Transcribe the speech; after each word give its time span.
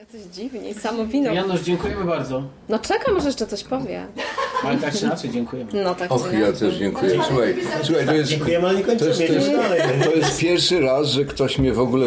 Jacyś 0.00 0.22
dziwni, 0.34 0.74
samo 0.74 1.06
wino. 1.06 1.32
Janusz, 1.32 1.60
dziękujemy 1.60 2.04
bardzo. 2.04 2.42
No 2.68 2.78
czekam, 2.78 3.14
może 3.14 3.26
jeszcze 3.26 3.46
coś 3.46 3.64
powie. 3.64 4.06
Ale 4.64 4.78
tak 4.78 4.94
czy 4.94 5.04
inaczej 5.06 5.30
dziękujemy. 5.30 5.70
No 5.84 5.94
tak 5.94 6.12
Och, 6.12 6.32
ja 6.32 6.52
też 6.52 6.74
dziękuję. 6.74 7.12
Słuchaj, 7.28 7.56
słuchaj 7.82 8.06
to 8.06 8.12
jest... 8.14 8.30
Dziękujemy, 8.30 8.68
ale 8.68 8.78
nie 8.78 8.84
To 8.84 8.88
kończymy, 8.88 9.10
jest, 9.10 9.18
to, 9.18 9.74
jest, 9.74 10.04
to 10.04 10.10
jest 10.14 10.38
pierwszy 10.38 10.80
raz, 10.80 11.06
że 11.06 11.24
ktoś 11.24 11.58
mnie 11.58 11.72
w 11.72 11.80
ogóle 11.80 12.06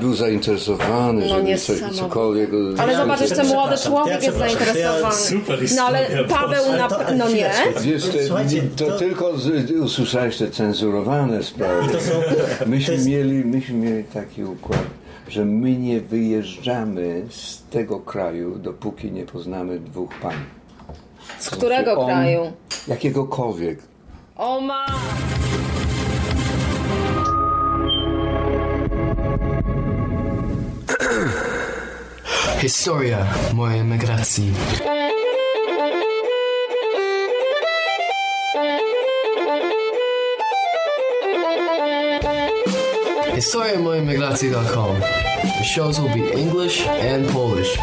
był 0.00 0.14
zainteresowany, 0.14 1.26
No 1.28 1.28
żeby 1.28 1.58
coś, 1.58 1.80
cokolwiek... 1.96 2.50
Ale 2.78 2.92
Ja 2.92 2.98
zobacz, 2.98 3.20
jeszcze 3.20 3.44
młody 3.44 3.70
ja 3.74 3.78
człowiek 3.78 4.22
jest 4.22 4.38
to 4.38 4.44
ja 4.44 4.50
zainteresowany. 4.50 5.14
super 5.16 5.58
No 5.76 5.82
ale 5.82 6.06
Paweł 6.28 6.72
na... 6.72 6.88
to- 6.88 7.14
No 7.16 7.28
nie. 7.28 7.50
Wiesz, 7.80 8.02
to, 8.76 8.86
to- 8.86 8.98
tylko 8.98 9.38
z, 9.38 9.70
usłyszałeś 9.70 10.36
te 10.36 10.50
cenzurowane 10.50 11.42
sprawy. 11.42 11.92
To 11.92 11.98
myśmy, 12.66 12.98
to 12.98 13.04
mieli, 13.04 13.44
myśmy 13.44 13.74
mieli 13.74 14.04
taki 14.04 14.44
układ, 14.44 14.80
że 15.28 15.44
my 15.44 15.76
nie 15.76 16.00
wyjeżdżamy 16.00 17.22
z 17.30 17.62
tego 17.70 18.00
kraju, 18.00 18.58
dopóki 18.58 19.12
nie 19.12 19.24
poznamy 19.26 19.78
dwóch 19.80 20.14
pań. 20.22 20.34
Z 21.38 21.50
którego 21.50 21.92
On- 21.98 22.06
kraju? 22.06 22.52
Jakiegokolwiek. 22.88 23.78
O 24.36 24.60
ma... 24.60 24.86
Historia 32.60 33.26
mojej 33.54 33.80
emigracji. 33.80 34.52
Historia 43.34 43.78
mojej 43.78 44.02
emigracji.com. 44.02 45.00
The 45.42 45.64
shows 45.64 46.00
will 46.00 46.14
be 46.14 46.40
English 46.40 46.86
and 46.88 47.26
Polish. 47.32 47.78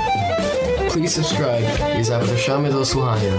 Please 0.92 1.24
subscribe 1.24 2.00
i 2.00 2.04
zapraszamy 2.04 2.72
do 2.72 2.86
słuchania. 2.86 3.32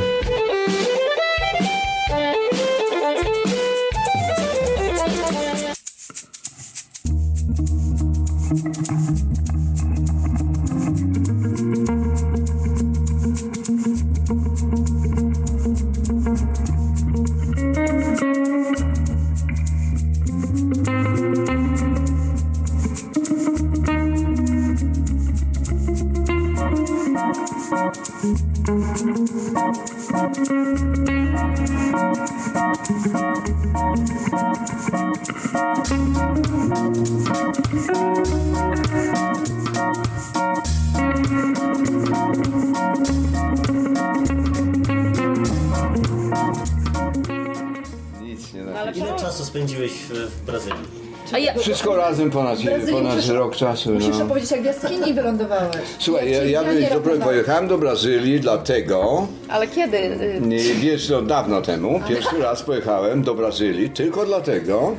Rok 53.52 53.56
czasu. 53.58 53.94
Musisz 53.94 54.18
No. 54.18 54.24
opowiedzieć, 54.24 54.50
jak 54.50 54.62
w 54.62 54.64
jaskini 54.64 55.14
wylądowałeś. 55.14 55.76
Słuchaj, 55.98 56.30
ja, 56.30 56.44
ja, 56.44 56.62
ja 56.72 57.00
pojechałem 57.24 57.68
do 57.68 57.78
Brazylii 57.78 58.40
dlatego, 58.40 59.26
Ale 59.48 59.66
kiedy? 59.66 59.98
nie, 60.40 60.58
wiesz, 60.58 61.08
no 61.08 61.22
dawno 61.22 61.62
temu, 61.62 62.00
pierwszy 62.08 62.38
raz 62.38 62.62
pojechałem 62.62 63.22
do 63.22 63.34
Brazylii 63.34 63.90
tylko 63.90 64.26
dlatego, 64.26 64.96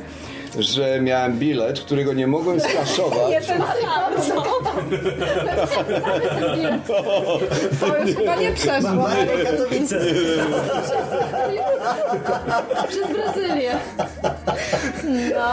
że 0.58 1.00
miałem 1.00 1.38
bilet, 1.38 1.80
którego 1.80 2.12
nie 2.12 2.26
mogłem 2.26 2.60
skasować. 2.60 3.30
Nie 3.30 3.40
ten 3.40 3.62
sam, 3.62 4.22
co? 4.22 4.42
To 7.80 7.98
już 7.98 8.16
chyba 8.16 8.36
nie 8.36 8.52
przeszło. 8.52 9.06
Katowice. 9.44 10.00
Przez 12.88 13.08
Brazylię. 13.12 13.72
No. 15.34 15.52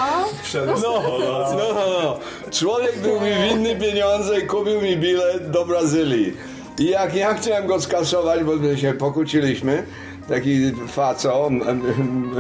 No, 0.66 0.76
no, 0.82 1.02
no, 1.20 1.74
no. 2.04 2.20
Człowiek 2.52 3.00
był 3.00 3.22
mi 3.22 3.34
winny 3.50 3.76
pieniądze 3.76 4.40
i 4.40 4.48
kupił 4.48 4.82
mi 4.82 4.98
bilet 4.98 5.52
do 5.52 5.66
Brazylii. 5.66 6.34
I 6.80 6.86
jak 6.86 7.16
ja 7.16 7.34
chciałem 7.34 7.68
go 7.68 7.82
skasować, 7.82 8.44
bo 8.44 8.56
my 8.56 8.78
się 8.78 8.94
pokłóciliśmy, 8.94 9.84
taki 10.30 10.72
faco, 10.88 11.50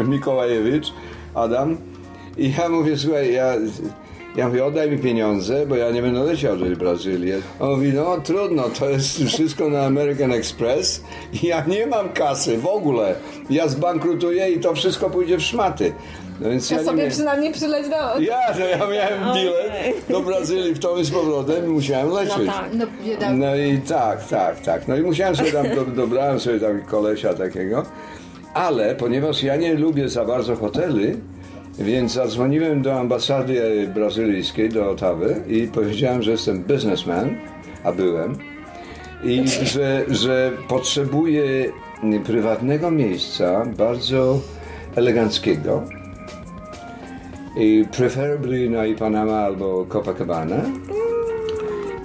Mikołajewicz, 0.03 0.93
Adam, 1.33 1.77
i 2.37 2.53
ja 2.59 2.69
mówię, 2.69 2.97
słuchaj, 2.97 3.33
ja, 3.33 3.53
ja 4.35 4.47
mówię, 4.47 4.65
oddaj 4.65 4.91
mi 4.91 4.97
pieniądze, 4.97 5.65
bo 5.65 5.75
ja 5.75 5.91
nie 5.91 6.01
będę 6.01 6.23
leciał 6.23 6.57
do 6.57 6.65
Brazylii. 6.65 7.33
On 7.59 7.69
mówi, 7.69 7.93
no 7.93 8.17
trudno, 8.23 8.63
to 8.79 8.89
jest 8.89 9.23
wszystko 9.23 9.69
na 9.69 9.81
American 9.85 10.31
Express 10.33 11.03
i 11.43 11.47
ja 11.47 11.63
nie 11.67 11.87
mam 11.87 12.09
kasy 12.09 12.57
w 12.57 12.65
ogóle. 12.67 13.15
Ja 13.49 13.67
zbankrutuję 13.67 14.49
i 14.51 14.59
to 14.59 14.73
wszystko 14.75 15.09
pójdzie 15.09 15.37
w 15.37 15.41
szmaty. 15.41 15.93
No 16.41 16.49
więc 16.49 16.69
ja, 16.69 16.75
Ja 16.75 16.81
nie 16.81 16.85
sobie 16.85 16.97
miałem- 16.97 17.11
przynajmniej 17.11 17.53
przyleć 17.53 17.89
do... 17.89 18.19
ja, 18.19 18.39
no 18.59 18.65
ja 18.65 18.77
miałem 18.77 19.33
bilet 19.35 20.07
do 20.09 20.19
Brazylii 20.21 20.73
w 20.73 20.79
tą 20.79 20.97
i 20.97 21.03
z 21.05 21.11
powrotem 21.11 21.65
i 21.65 21.67
musiałem 21.67 22.09
lecieć. 22.09 22.37
No 22.45 22.53
tak. 22.53 22.69
No, 22.73 22.85
bieda. 23.05 23.33
No 23.33 23.55
i 23.55 23.77
tak, 23.77 24.27
tak, 24.27 24.59
tak. 24.59 24.87
No 24.87 24.97
i 24.97 25.01
musiałem 25.01 25.35
sobie 25.35 25.51
tam, 25.51 25.65
do, 25.75 25.85
dobrałem 25.85 26.39
sobie 26.39 26.59
tam 26.59 26.81
kolesia 26.81 27.33
takiego. 27.33 27.83
Ale 28.53 28.95
ponieważ 28.95 29.43
ja 29.43 29.55
nie 29.55 29.73
lubię 29.73 30.09
za 30.09 30.25
bardzo 30.25 30.55
hoteli, 30.55 31.13
więc 31.83 32.11
zadzwoniłem 32.11 32.81
do 32.81 32.99
ambasady 32.99 33.87
brazylijskiej, 33.93 34.69
do 34.69 34.89
Ottawy 34.89 35.35
i 35.47 35.67
powiedziałem, 35.67 36.21
że 36.21 36.31
jestem 36.31 36.63
biznesman, 36.63 37.35
a 37.83 37.91
byłem. 37.91 38.35
I 39.23 39.47
że, 39.47 40.05
że 40.07 40.51
potrzebuję 40.67 41.43
prywatnego 42.25 42.91
miejsca, 42.91 43.65
bardzo 43.77 44.39
eleganckiego. 44.95 45.83
I 47.57 47.85
preferably 47.97 48.69
na 48.69 48.85
Ipanema 48.85 49.37
albo 49.37 49.85
Copacabana. 49.85 50.61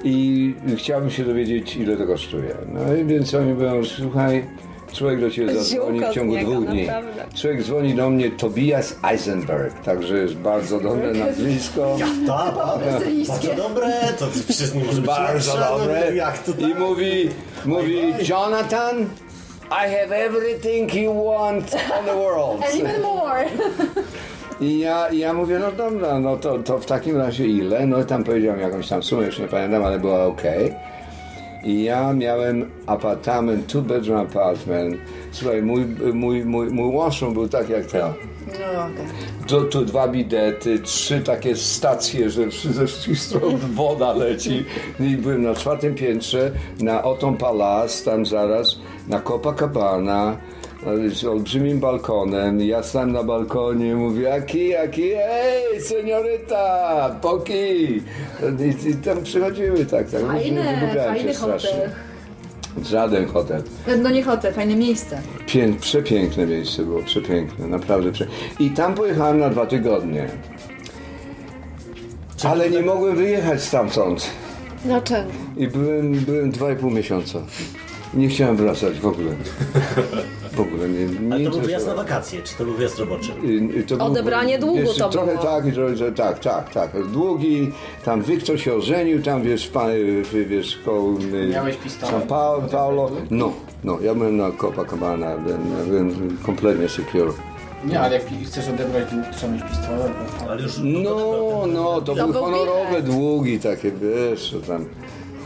I 0.05 0.55
chciałbym 0.77 1.11
się 1.11 1.25
dowiedzieć, 1.25 1.77
ile 1.77 1.97
to 1.97 2.07
kosztuje. 2.07 2.55
No 2.73 2.97
i 2.97 3.05
więc 3.05 3.35
oni 3.35 3.53
mówią, 3.53 3.85
słuchaj, 3.85 4.45
człowiek 4.97 5.21
do 5.21 5.31
ciebie 5.31 5.55
zadzwoni 5.55 6.01
w 6.01 6.11
ciągu 6.11 6.33
niego, 6.33 6.51
dwóch 6.51 6.67
dni. 6.67 6.87
naprawdę. 6.87 7.25
Człowiek 7.35 7.63
dzwoni 7.63 7.95
do 7.95 8.11
mnie 8.11 8.31
Tobias 8.31 8.97
Eisenberg, 9.11 9.83
także 9.85 10.19
jest 10.19 10.35
bardzo 10.35 10.81
dobre 10.81 11.13
nazwisko. 11.13 11.97
Tak, 11.99 12.09
tak. 12.27 12.55
Bardzo 13.29 13.55
dobre, 13.55 13.93
to 14.19 14.27
wszystko 14.49 14.79
może 14.79 15.01
być 15.01 15.07
Bardzo 15.07 15.57
no, 15.57 15.79
dobre. 15.79 16.17
Jak 16.17 16.39
to 16.39 16.53
I 16.53 16.75
mówi, 16.75 17.29
mówi, 17.65 18.15
Jonathan, 18.29 19.07
I 19.71 19.91
have 19.91 20.17
everything 20.17 20.95
you 20.95 21.25
want 21.25 21.75
on 21.99 22.05
the 22.05 22.15
world. 22.15 22.65
And 22.65 22.81
even 22.81 23.03
more. 23.03 23.45
I 24.61 24.79
ja, 24.79 25.09
ja 25.13 25.33
mówię, 25.33 25.59
no 25.59 25.73
dobra, 25.73 26.21
no 26.21 26.37
to, 26.37 26.59
to 26.59 26.79
w 26.79 26.87
takim 26.87 27.17
razie 27.17 27.47
ile? 27.47 27.87
No 27.87 28.01
i 28.01 28.05
tam 28.05 28.25
powiedziałem 28.25 28.61
jakąś 28.61 28.89
tam 28.89 29.03
sumę, 29.03 29.27
już 29.27 29.39
nie 29.39 29.49
pamiętam, 29.49 29.85
ale 29.85 29.99
była 29.99 30.25
ok. 30.25 30.43
I 31.67 31.83
ja 31.83 32.13
miałem 32.13 32.71
apartament, 32.87 33.67
two 33.67 33.83
bedroom 33.83 34.21
apartment. 34.21 34.97
Słuchaj, 35.33 35.63
mój, 35.63 35.87
mój, 36.15 36.45
mój, 36.45 36.71
mój 36.71 36.97
washroom 36.97 37.35
był 37.35 37.49
tak 37.49 37.69
jak 37.69 37.87
ten. 37.87 38.03
No, 38.47 38.83
okej. 38.85 39.07
Tu, 39.47 39.65
tu 39.65 39.85
dwa 39.85 40.09
bidety, 40.09 40.79
trzy 40.79 41.21
takie 41.21 41.57
stacje, 41.57 42.31
że 42.31 42.51
ze 42.51 42.87
wszystkich 42.87 43.19
stron 43.27 43.59
woda 43.75 44.13
leci. 44.13 44.65
I 45.01 45.17
byłem 45.17 45.43
na 45.43 45.55
czwartym 45.55 45.95
piętrze, 45.95 46.53
na 46.81 47.03
Otom 47.03 47.37
Palace, 47.37 48.05
tam 48.05 48.27
zaraz, 48.27 48.79
na 49.09 49.21
Copacabana, 49.21 50.37
z 51.13 51.25
olbrzymim 51.25 51.81
balkonem. 51.81 52.61
Ja 52.61 52.83
stałem 52.83 53.13
na 53.13 53.23
balkonie 53.23 53.89
i 53.89 53.95
mówię, 53.95 54.35
aki, 54.35 54.77
aki, 54.77 55.11
ej, 55.15 55.81
senioryta, 55.81 57.17
poki. 57.23 57.97
I, 58.85 58.89
I 58.91 58.95
tam 58.95 59.23
przychodziły 59.23 59.87
tak, 59.87 60.11
tak. 60.11 60.21
Fajny, 60.23 60.63
Wybrałem 60.81 61.15
fajny 61.15 61.35
hotel. 61.35 61.91
Żaden 62.83 63.27
hotel. 63.27 63.63
No 64.03 64.11
nie 64.11 64.23
hotel, 64.23 64.53
fajne 64.55 64.77
miejsce. 64.77 65.21
Pię, 65.47 65.75
przepiękne 65.81 66.47
miejsce 66.47 66.83
było, 66.83 67.03
przepiękne, 67.03 67.67
naprawdę 67.67 68.13
przepiękne. 68.13 68.67
I 68.67 68.71
tam 68.71 68.95
pojechałem 68.95 69.39
na 69.39 69.51
dwa 69.51 69.67
tygodnie. 69.67 70.29
Ale 72.45 72.71
nie 72.71 72.83
mogłem 72.83 73.17
wyjechać 73.17 73.63
stamtąd. 73.63 74.31
Dlaczego? 74.85 75.31
I 75.57 75.69
byłem, 75.69 76.13
byłem 76.13 76.51
dwa 76.51 76.73
i 76.73 76.77
pół 76.77 76.91
miesiąca. 76.91 77.39
Nie 78.17 78.29
chciałem 78.29 78.57
wracać 78.57 79.01
w 79.01 79.07
ogóle. 79.07 79.31
W 80.53 80.61
ogóle 80.61 80.89
nie. 80.89 81.05
nie 81.07 81.35
Ale 81.35 81.45
to 81.45 81.51
był 81.51 81.61
wyjazd 81.61 81.87
na 81.87 81.95
wakacje, 81.95 82.43
czy 82.43 82.55
to 82.57 82.65
był 82.65 82.75
wyjazd 82.75 82.99
roboczy? 82.99 83.33
Y, 83.45 83.79
y, 83.79 83.85
To 83.85 83.97
był- 83.97 84.07
Odebranie 84.07 84.59
długu 84.59 84.79
wiesz, 84.79 84.97
to 84.97 85.09
trochę 85.09 85.33
było. 85.33 85.43
tak, 85.45 85.67
i 85.67 85.73
trochę, 85.73 85.97
że 85.97 86.13
tak, 86.13 86.39
tak, 86.39 86.73
tak. 86.73 87.07
Długi, 87.13 87.73
tam 88.05 88.23
Wiktor 88.23 88.61
się 88.61 88.75
ożenił, 88.75 89.23
tam 89.23 89.43
wiesz, 89.43 89.69
pan, 89.69 89.91
wiesz, 90.49 90.79
koło 90.85 91.19
y, 91.21 91.49
Miałeś 91.49 91.77
pistolet? 91.77 92.15
San 92.15 92.23
Paulo, 92.29 92.69
Paulo. 92.69 93.11
No, 93.31 93.53
no, 93.85 93.99
ja 94.01 94.15
byłem 94.15 94.37
na 94.37 94.51
Copacabana, 94.53 95.37
byłem, 95.39 95.61
byłem 95.89 96.37
kompletnie 96.47 96.89
secure. 96.89 97.33
Nie, 97.85 98.01
ale 98.01 98.15
jak 98.15 98.25
chcesz 98.47 98.69
odebrać 98.69 99.11
dług, 99.11 99.25
to 99.27 99.37
trzeba 99.37 99.53
mieć 99.53 99.63
pistolet. 99.63 100.13
bo- 100.45 100.51
Ale 100.51 100.63
już 100.63 100.73
No, 100.83 101.65
no, 101.75 102.01
to 102.01 102.15
były 102.15 102.33
był 102.33 102.43
honorowe 102.43 103.03
długi 103.03 103.59
takie, 103.61 103.91
wiesz, 103.93 104.51
to 104.51 104.67
tam 104.73 104.85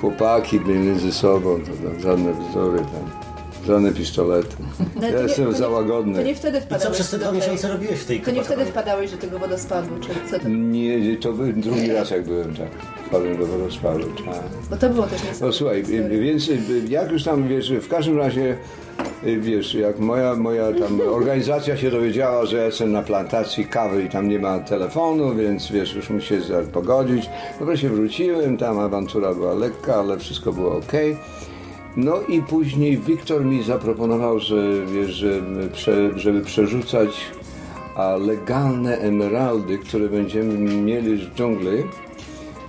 chłopaki 0.00 0.61
byli 0.61 0.79
między 0.79 1.12
sobą, 1.12 1.61
to 1.61 1.88
tam 1.88 2.00
żadne 2.00 2.32
bzdury 2.35 2.79
tam. 2.79 3.31
Żadne 3.67 3.93
pistolety. 3.93 4.56
No, 5.00 5.06
Ja 5.06 5.12
to 5.12 5.17
nie- 5.19 5.23
jestem 5.23 5.44
to 5.44 5.50
nie- 5.52 5.56
za 5.58 5.64
To 5.64 5.70
łagodny. 5.70 6.25
nie 6.25 6.35
wtedy 6.35 6.58
I 6.58 6.61
co 6.61 6.67
wpadałeś 6.67 6.94
przez 6.94 7.11
te 7.11 7.19
dwa 7.19 7.32
miesiące 7.32 7.69
robiłeś 7.69 7.99
w 8.00 8.05
tej 8.06 8.20
To 8.20 8.31
nie 8.31 8.44
wtedy 8.44 8.64
wpadałeś 8.64 9.11
do 9.11 9.17
tego 9.17 9.38
wodospadu, 9.38 9.88
czy 10.00 10.31
co 10.31 10.38
to? 10.38 10.49
Nie, 10.49 11.17
to 11.17 11.32
był 11.32 11.52
drugi 11.52 11.93
raz 11.93 12.11
jak 12.11 12.25
byłem 12.25 12.55
tak. 12.56 12.69
Wpadłem 13.06 13.37
do 13.38 13.47
wodospadu, 13.47 14.05
tak. 14.25 14.43
Bo 14.70 14.76
to 14.76 14.88
było 14.91 15.06
też 15.06 15.23
No 15.23 15.29
niesamowite. 15.29 15.58
słuchaj, 15.58 15.81
y, 15.81 16.20
więc 16.20 16.49
y, 16.49 16.58
jak 16.88 17.11
już 17.12 17.25
tam, 17.25 17.49
wiesz, 17.49 17.73
w 17.73 17.88
każdym 17.88 18.19
razie, 18.19 18.56
wiesz, 19.22 19.75
jak 19.75 19.99
moja, 19.99 20.34
moja 20.34 20.72
tam 20.72 21.00
organizacja 21.00 21.76
się 21.76 21.90
dowiedziała, 21.90 22.46
że 22.46 22.67
jestem 22.67 22.93
na 22.93 23.02
plantacji 23.02 23.64
kawy 23.64 24.02
i 24.02 24.08
tam 24.08 24.28
nie 24.28 24.38
ma 24.38 24.58
telefonu, 24.58 25.34
więc 25.34 25.72
wiesz, 25.72 25.94
już 25.94 26.11
muszę 26.11 26.43
się 26.43 26.55
pogodzić. 26.72 27.31
No 27.61 27.67
wreszcie 27.67 27.88
wróciłem, 27.88 28.56
tam 28.56 28.78
awantura 28.78 29.34
była 29.34 29.55
lekka, 29.55 29.94
ale 29.94 30.19
wszystko 30.19 30.52
było 30.52 30.76
ok. 30.76 30.93
No 31.96 32.20
i 32.28 32.43
później 32.43 32.99
Wiktor 32.99 33.44
mi 33.44 33.62
zaproponował, 33.62 34.38
że 34.38 34.87
wiesz, 34.87 35.11
że 35.11 35.40
prze, 35.72 36.19
żeby 36.19 36.40
przerzucać 36.40 37.11
legalne 38.19 38.99
emeraldy, 38.99 39.78
które 39.78 40.08
będziemy 40.08 40.58
mieli 40.58 41.25
z 41.25 41.37
dżungli, 41.37 41.84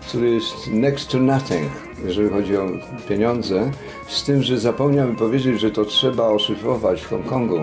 który 0.07 0.29
jest 0.29 0.67
next 0.71 1.09
to 1.09 1.17
nothing, 1.17 1.71
jeżeli 2.05 2.29
chodzi 2.29 2.57
o 2.57 2.67
pieniądze, 3.09 3.71
z 4.11 4.23
tym, 4.23 4.43
że 4.43 4.59
zapomniałem 4.59 5.15
powiedzieć, 5.15 5.59
że 5.59 5.71
to 5.71 5.85
trzeba 5.85 6.27
oszyfrować 6.27 7.01
w 7.01 7.09
Hongkongu. 7.09 7.59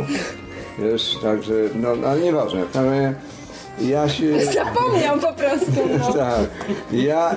Wiesz, 0.79 1.19
także, 1.23 1.53
no, 1.75 1.89
ale 2.09 2.21
nieważne. 2.21 2.65
w 2.65 2.73
każdym 2.73 2.91
razie 2.93 3.15
Ja 3.81 4.09
się... 4.09 4.41
Zapomniał 4.55 5.19
po 5.19 5.33
prostu, 5.33 5.73
no. 5.99 6.13
Tak. 6.19 6.41
Ja, 6.93 7.37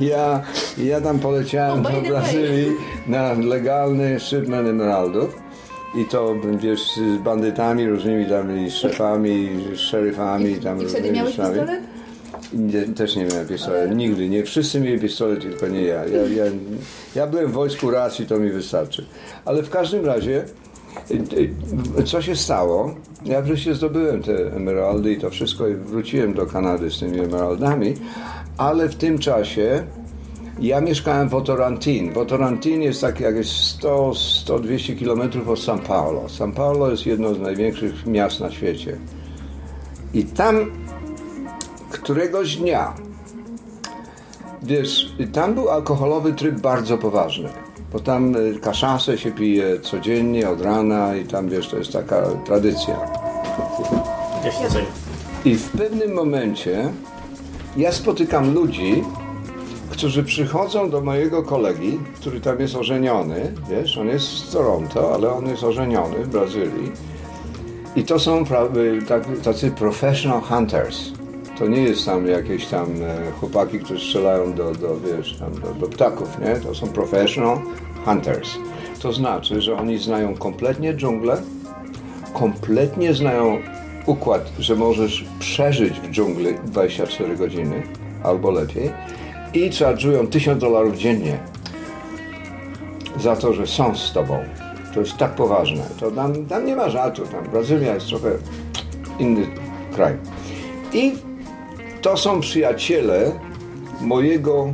ja, 0.00 0.42
ja 0.78 1.00
tam 1.00 1.18
poleciałem 1.18 1.86
Oh, 1.86 1.92
do. 1.92 2.08
Brazylii 2.08 2.72
na 3.06 3.32
legalny 3.32 4.20
shipment 4.20 4.68
emeraldów. 4.68 5.42
I 5.94 6.04
to, 6.04 6.34
wiesz, 6.58 6.80
z 6.96 7.22
bandytami 7.22 7.88
różnymi 7.88 8.26
tam, 8.26 8.66
i 8.66 8.70
szefami, 8.70 9.30
i 9.30 9.76
szeryfami, 9.76 10.54
tam 10.54 10.76
I 10.76 10.80
wtedy 10.80 10.84
różnymi 10.84 11.16
miałeś 11.16 11.36
pistolet? 11.36 11.80
Nie, 12.54 12.82
też 12.82 13.16
nie 13.16 13.24
miałem 13.24 13.46
pistoletu, 13.46 13.94
nigdy. 13.94 14.28
Nie 14.28 14.44
wszyscy 14.44 14.80
mieli 14.80 15.00
pistolet, 15.00 15.40
tylko 15.40 15.68
nie 15.68 15.82
ja. 15.82 16.06
Ja, 16.06 16.22
ja. 16.22 16.44
ja 17.14 17.26
byłem 17.26 17.48
w 17.48 17.52
wojsku 17.52 17.90
raz 17.90 18.20
i 18.20 18.26
to 18.26 18.38
mi 18.38 18.50
wystarczy. 18.50 19.06
Ale 19.44 19.62
w 19.62 19.70
każdym 19.70 20.06
razie, 20.06 20.44
y, 21.10 21.14
y, 22.00 22.04
co 22.04 22.22
się 22.22 22.36
stało? 22.36 22.94
Ja 23.24 23.42
wreszcie 23.42 23.74
zdobyłem 23.74 24.22
te 24.22 24.56
emeraldy 24.56 25.12
i 25.12 25.20
to 25.20 25.30
wszystko 25.30 25.68
i 25.68 25.74
wróciłem 25.74 26.34
do 26.34 26.46
Kanady 26.46 26.90
z 26.90 26.98
tymi 26.98 27.20
emeraldami, 27.20 27.94
ale 28.56 28.88
w 28.88 28.94
tym 28.94 29.18
czasie 29.18 29.86
ja 30.60 30.80
mieszkałem 30.80 31.28
w 31.28 31.34
Otorantin. 31.34 32.18
Otorantin 32.18 32.82
jest 32.82 33.00
tak 33.00 33.20
jakieś 33.20 33.46
100-200 33.46 34.98
kilometrów 34.98 35.48
od 35.48 35.58
São 35.58 35.78
Paulo. 35.78 36.26
São 36.26 36.52
Paulo 36.52 36.90
jest 36.90 37.06
jedno 37.06 37.34
z 37.34 37.40
największych 37.40 38.06
miast 38.06 38.40
na 38.40 38.50
świecie. 38.50 38.96
I 40.14 40.24
tam 40.24 40.56
któregoś 42.02 42.56
dnia, 42.56 42.94
wiesz, 44.62 45.12
tam 45.32 45.54
był 45.54 45.68
alkoholowy 45.68 46.32
tryb 46.32 46.60
bardzo 46.60 46.98
poważny, 46.98 47.48
bo 47.92 48.00
tam 48.00 48.36
y, 48.36 48.58
kaszasę 48.58 49.18
się 49.18 49.32
pije 49.32 49.80
codziennie 49.80 50.48
od 50.48 50.60
rana 50.60 51.16
i 51.16 51.24
tam, 51.24 51.48
wiesz, 51.48 51.68
to 51.68 51.78
jest 51.78 51.92
taka 51.92 52.22
tradycja. 52.44 52.96
I 55.44 55.54
w 55.54 55.70
pewnym 55.70 56.12
momencie 56.12 56.88
ja 57.76 57.92
spotykam 57.92 58.54
ludzi, 58.54 59.04
którzy 59.90 60.24
przychodzą 60.24 60.90
do 60.90 61.00
mojego 61.00 61.42
kolegi, 61.42 62.00
który 62.14 62.40
tam 62.40 62.60
jest 62.60 62.76
ożeniony, 62.76 63.52
wiesz, 63.70 63.98
on 63.98 64.08
jest 64.08 64.26
z 64.26 64.52
Toronto, 64.52 65.14
ale 65.14 65.32
on 65.32 65.46
jest 65.46 65.64
ożeniony 65.64 66.24
w 66.24 66.28
Brazylii. 66.28 66.92
I 67.96 68.04
to 68.04 68.18
są 68.18 68.42
y, 68.42 68.46
tak, 69.08 69.24
tacy 69.44 69.70
professional 69.70 70.40
hunters. 70.40 71.21
To 71.58 71.68
nie 71.68 71.82
jest 71.82 72.06
tam 72.06 72.26
jakieś 72.26 72.66
tam 72.66 72.86
e, 73.02 73.30
chłopaki, 73.30 73.78
którzy 73.78 74.06
strzelają 74.06 74.52
do, 74.52 74.72
do, 74.74 74.96
wiesz, 75.00 75.36
tam, 75.38 75.60
do, 75.60 75.74
do 75.74 75.86
ptaków, 75.86 76.38
nie? 76.38 76.56
To 76.56 76.74
są 76.74 76.86
professional 76.86 77.58
hunters. 78.04 78.50
To 79.00 79.12
znaczy, 79.12 79.60
że 79.60 79.76
oni 79.76 79.98
znają 79.98 80.34
kompletnie 80.34 80.94
dżunglę, 80.94 81.42
kompletnie 82.34 83.14
znają 83.14 83.58
układ, 84.06 84.52
że 84.58 84.76
możesz 84.76 85.24
przeżyć 85.38 86.00
w 86.00 86.10
dżungli 86.10 86.54
24 86.64 87.36
godziny 87.36 87.82
albo 88.24 88.50
lepiej 88.50 88.90
i 89.54 89.70
charge'ują 89.70 90.28
1000 90.28 90.60
dolarów 90.60 90.96
dziennie 90.96 91.38
za 93.20 93.36
to, 93.36 93.52
że 93.52 93.66
są 93.66 93.94
z 93.94 94.12
tobą. 94.12 94.38
To 94.94 95.00
jest 95.00 95.16
tak 95.16 95.34
poważne. 95.34 95.82
To 96.00 96.10
tam, 96.10 96.46
tam 96.46 96.66
nie 96.66 96.76
ma 96.76 96.88
żartu. 96.88 97.22
Tam 97.26 97.44
Brazylia 97.44 97.94
jest 97.94 98.06
trochę 98.06 98.30
inny 99.18 99.46
kraj. 99.94 100.16
I 100.92 101.12
to 102.02 102.16
są 102.16 102.40
przyjaciele 102.40 103.32
mojego 104.00 104.72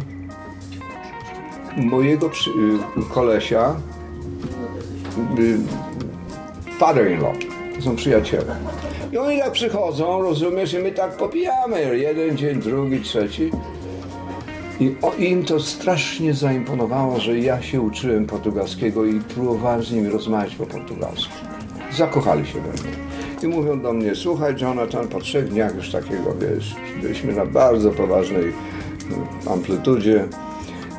mojego 1.76 2.30
przy, 2.30 2.50
y, 2.50 3.14
kolesia 3.14 3.76
y, 5.38 5.58
father-in-law. 6.78 7.34
To 7.76 7.82
są 7.82 7.96
przyjaciele. 7.96 8.56
I 9.12 9.18
oni 9.18 9.38
tak 9.38 9.52
przychodzą, 9.52 10.22
rozumiesz, 10.22 10.74
i 10.74 10.78
my 10.78 10.92
tak 10.92 11.16
popijamy. 11.16 11.98
Jeden 11.98 12.36
dzień, 12.36 12.60
drugi, 12.60 13.00
trzeci. 13.00 13.50
I 14.80 14.94
o, 15.02 15.12
im 15.12 15.44
to 15.44 15.60
strasznie 15.60 16.34
zaimponowało, 16.34 17.20
że 17.20 17.38
ja 17.38 17.62
się 17.62 17.80
uczyłem 17.80 18.26
portugalskiego 18.26 19.04
i 19.04 19.20
próbowałem 19.20 19.82
z 19.82 19.92
nimi 19.92 20.08
rozmawiać 20.08 20.56
po 20.56 20.66
portugalsku. 20.66 21.32
Zakochali 21.92 22.46
się 22.46 22.60
we 22.60 22.68
mnie. 22.68 23.07
I 23.42 23.46
mówią 23.46 23.80
do 23.80 23.92
mnie, 23.92 24.14
słuchaj 24.14 24.54
Jonathan, 24.60 25.08
po 25.08 25.20
trzech 25.20 25.48
dniach 25.48 25.74
już 25.74 25.90
takiego, 25.90 26.34
wiesz, 26.40 26.74
byliśmy 27.02 27.32
na 27.32 27.46
bardzo 27.46 27.90
poważnej 27.90 28.52
no, 29.10 29.52
amplitudzie 29.52 30.24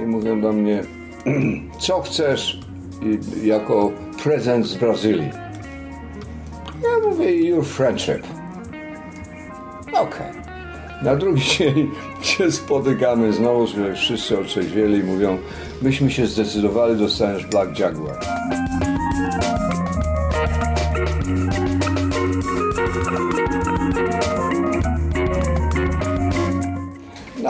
i 0.03 0.05
mówią 0.05 0.41
do 0.41 0.53
mnie, 0.53 0.83
co 1.79 2.01
chcesz 2.01 2.59
jako 3.43 3.91
prezent 4.23 4.65
z 4.65 4.75
Brazylii? 4.75 5.29
Ja 6.83 7.09
mówię, 7.09 7.35
your 7.35 7.65
friendship. 7.65 8.23
Okej. 9.93 10.31
Na 11.03 11.15
drugi 11.15 11.41
dzień 11.57 11.91
się 12.21 12.51
spotykamy 12.51 13.33
znowu, 13.33 13.65
wszyscy 13.95 14.39
otrzeźwieli 14.39 14.99
i 14.99 15.03
mówią, 15.03 15.37
myśmy 15.81 16.11
się 16.11 16.27
zdecydowali, 16.27 16.99
dostaniesz 16.99 17.45
Black 17.45 17.79
Jaguar. 17.79 18.19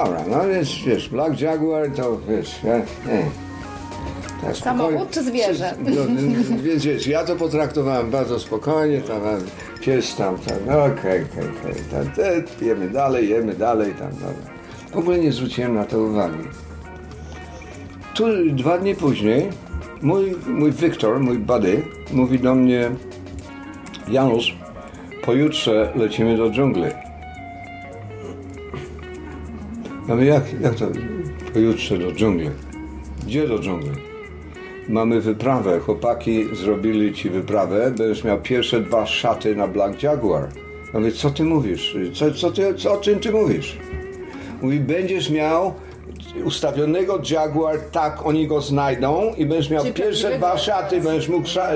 Dobra, 0.04 0.24
no 0.30 0.48
więc 0.48 0.70
wiesz, 0.86 1.10
Black 1.10 1.42
Jaguar 1.42 1.92
to 1.96 2.20
wiesz, 2.30 2.64
ja, 2.64 2.78
nie. 2.78 3.26
Tak 4.42 4.58
Samochód 4.58 5.12
czy 5.12 5.24
zwierzę? 5.24 5.76
No, 5.80 6.62
więc 6.64 6.86
wiesz, 6.86 7.08
ja 7.08 7.24
to 7.24 7.36
potraktowałem 7.36 8.12
bardzo 8.12 8.40
spokojnie, 8.40 9.02
tam 9.02 9.22
pies 9.82 10.16
tam, 10.16 10.38
tam, 10.38 10.58
no 10.68 10.84
okej, 10.86 11.24
okej, 11.24 11.84
tam, 11.92 12.12
te, 12.12 12.66
jemy 12.66 12.90
dalej, 12.90 13.30
jemy 13.30 13.56
dalej, 13.56 13.94
tam, 13.94 14.12
dobra. 14.12 14.54
W 14.92 14.98
ogóle 14.98 15.20
nie 15.20 15.32
zwróciłem 15.32 15.76
na 15.76 15.86
to 15.86 16.00
uwagi. 16.00 16.44
Tu 18.14 18.26
dwa 18.54 18.78
dni 18.78 18.96
później 18.96 19.50
mój, 20.02 20.36
mój 20.48 20.72
Wiktor, 20.72 21.20
mój 21.20 21.38
buddy, 21.38 21.82
mówi 22.12 22.40
do 22.40 22.56
mnie 22.56 22.92
Janusz, 24.08 24.58
pojutrze 25.26 25.92
lecimy 25.96 26.38
do 26.38 26.50
dżungli. 26.50 27.09
Mówię, 30.10 30.26
jak, 30.26 30.44
jak 30.62 30.76
to 30.76 30.86
pojutrze 31.54 31.98
do 31.98 32.12
dżungli? 32.12 32.50
Gdzie 33.26 33.48
do 33.48 33.60
dżungli? 33.60 33.90
Mamy 34.90 35.22
wyprawę, 35.22 35.80
chłopaki 35.80 36.56
zrobili 36.56 37.14
ci 37.14 37.30
wyprawę, 37.30 37.92
będziesz 37.98 38.24
miał 38.24 38.42
pierwsze 38.42 38.82
dwa 38.82 39.06
szaty 39.06 39.56
na 39.56 39.68
Black 39.68 40.04
Jaguar. 40.04 40.48
Ja 40.94 41.00
mówię, 41.00 41.12
co 41.12 41.30
ty 41.30 41.44
mówisz? 41.44 41.98
Co, 42.14 42.32
co 42.32 42.52
ty, 42.52 42.76
co, 42.76 42.94
o 42.94 42.98
czym 42.98 43.20
ty 43.20 43.32
mówisz? 43.32 43.78
Mówi, 44.62 44.80
będziesz 44.80 45.30
miał 45.30 45.74
ustawionego 46.46 47.22
Jaguar, 47.32 47.80
tak 47.92 48.26
oni 48.26 48.48
go 48.48 48.62
znajdą 48.62 49.34
i 49.38 49.46
będziesz 49.46 49.70
miał 49.70 49.86
pierwsze 49.86 50.38
dwa 50.38 50.58
szaty, 50.58 51.02
będziesz 51.02 51.28
mógł, 51.30 51.48
sza- 51.48 51.72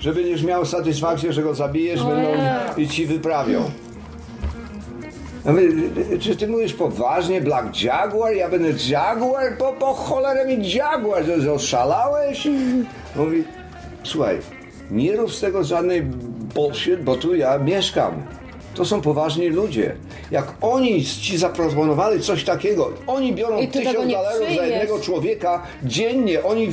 że 0.00 0.12
będziesz 0.12 0.42
miał 0.44 0.64
satysfakcję, 0.66 1.32
że 1.32 1.42
go 1.42 1.54
zabijesz 1.54 2.02
będą, 2.04 2.28
i 2.76 2.88
ci 2.88 3.06
wyprawią. 3.06 3.70
Czy 6.20 6.36
ty 6.36 6.48
mówisz 6.48 6.74
poważnie 6.74 7.40
Black 7.40 7.82
Jaguar? 7.82 8.34
Ja 8.34 8.48
będę 8.48 8.68
Jaguar? 8.88 9.58
Po, 9.58 9.72
po 9.72 9.94
cholerę 9.94 10.46
mi 10.46 10.70
Jaguar? 10.70 11.24
To 11.44 11.52
Oszalałeś? 11.54 12.48
Mówi, 13.16 13.44
słuchaj, 14.02 14.38
nie 14.90 15.16
rób 15.16 15.34
z 15.34 15.40
tego 15.40 15.64
żadnej 15.64 16.02
bullshit, 16.54 17.02
bo 17.02 17.16
tu 17.16 17.34
ja 17.34 17.58
mieszkam. 17.58 18.22
To 18.74 18.84
są 18.84 19.00
poważni 19.00 19.48
ludzie. 19.48 19.96
Jak 20.30 20.52
oni 20.60 21.04
ci 21.04 21.38
zaproponowali 21.38 22.20
coś 22.20 22.44
takiego, 22.44 22.92
oni 23.06 23.34
biorą 23.34 23.66
tysiąc 23.66 24.12
dolarów 24.12 24.48
za 24.56 24.66
jednego 24.66 25.00
człowieka 25.00 25.62
dziennie, 25.82 26.42
oni, 26.42 26.68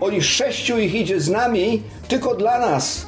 oni 0.00 0.22
sześciu 0.22 0.78
ich 0.78 0.94
idzie 0.94 1.20
z 1.20 1.30
nami 1.30 1.82
tylko 2.08 2.34
dla 2.34 2.58
nas 2.58 3.06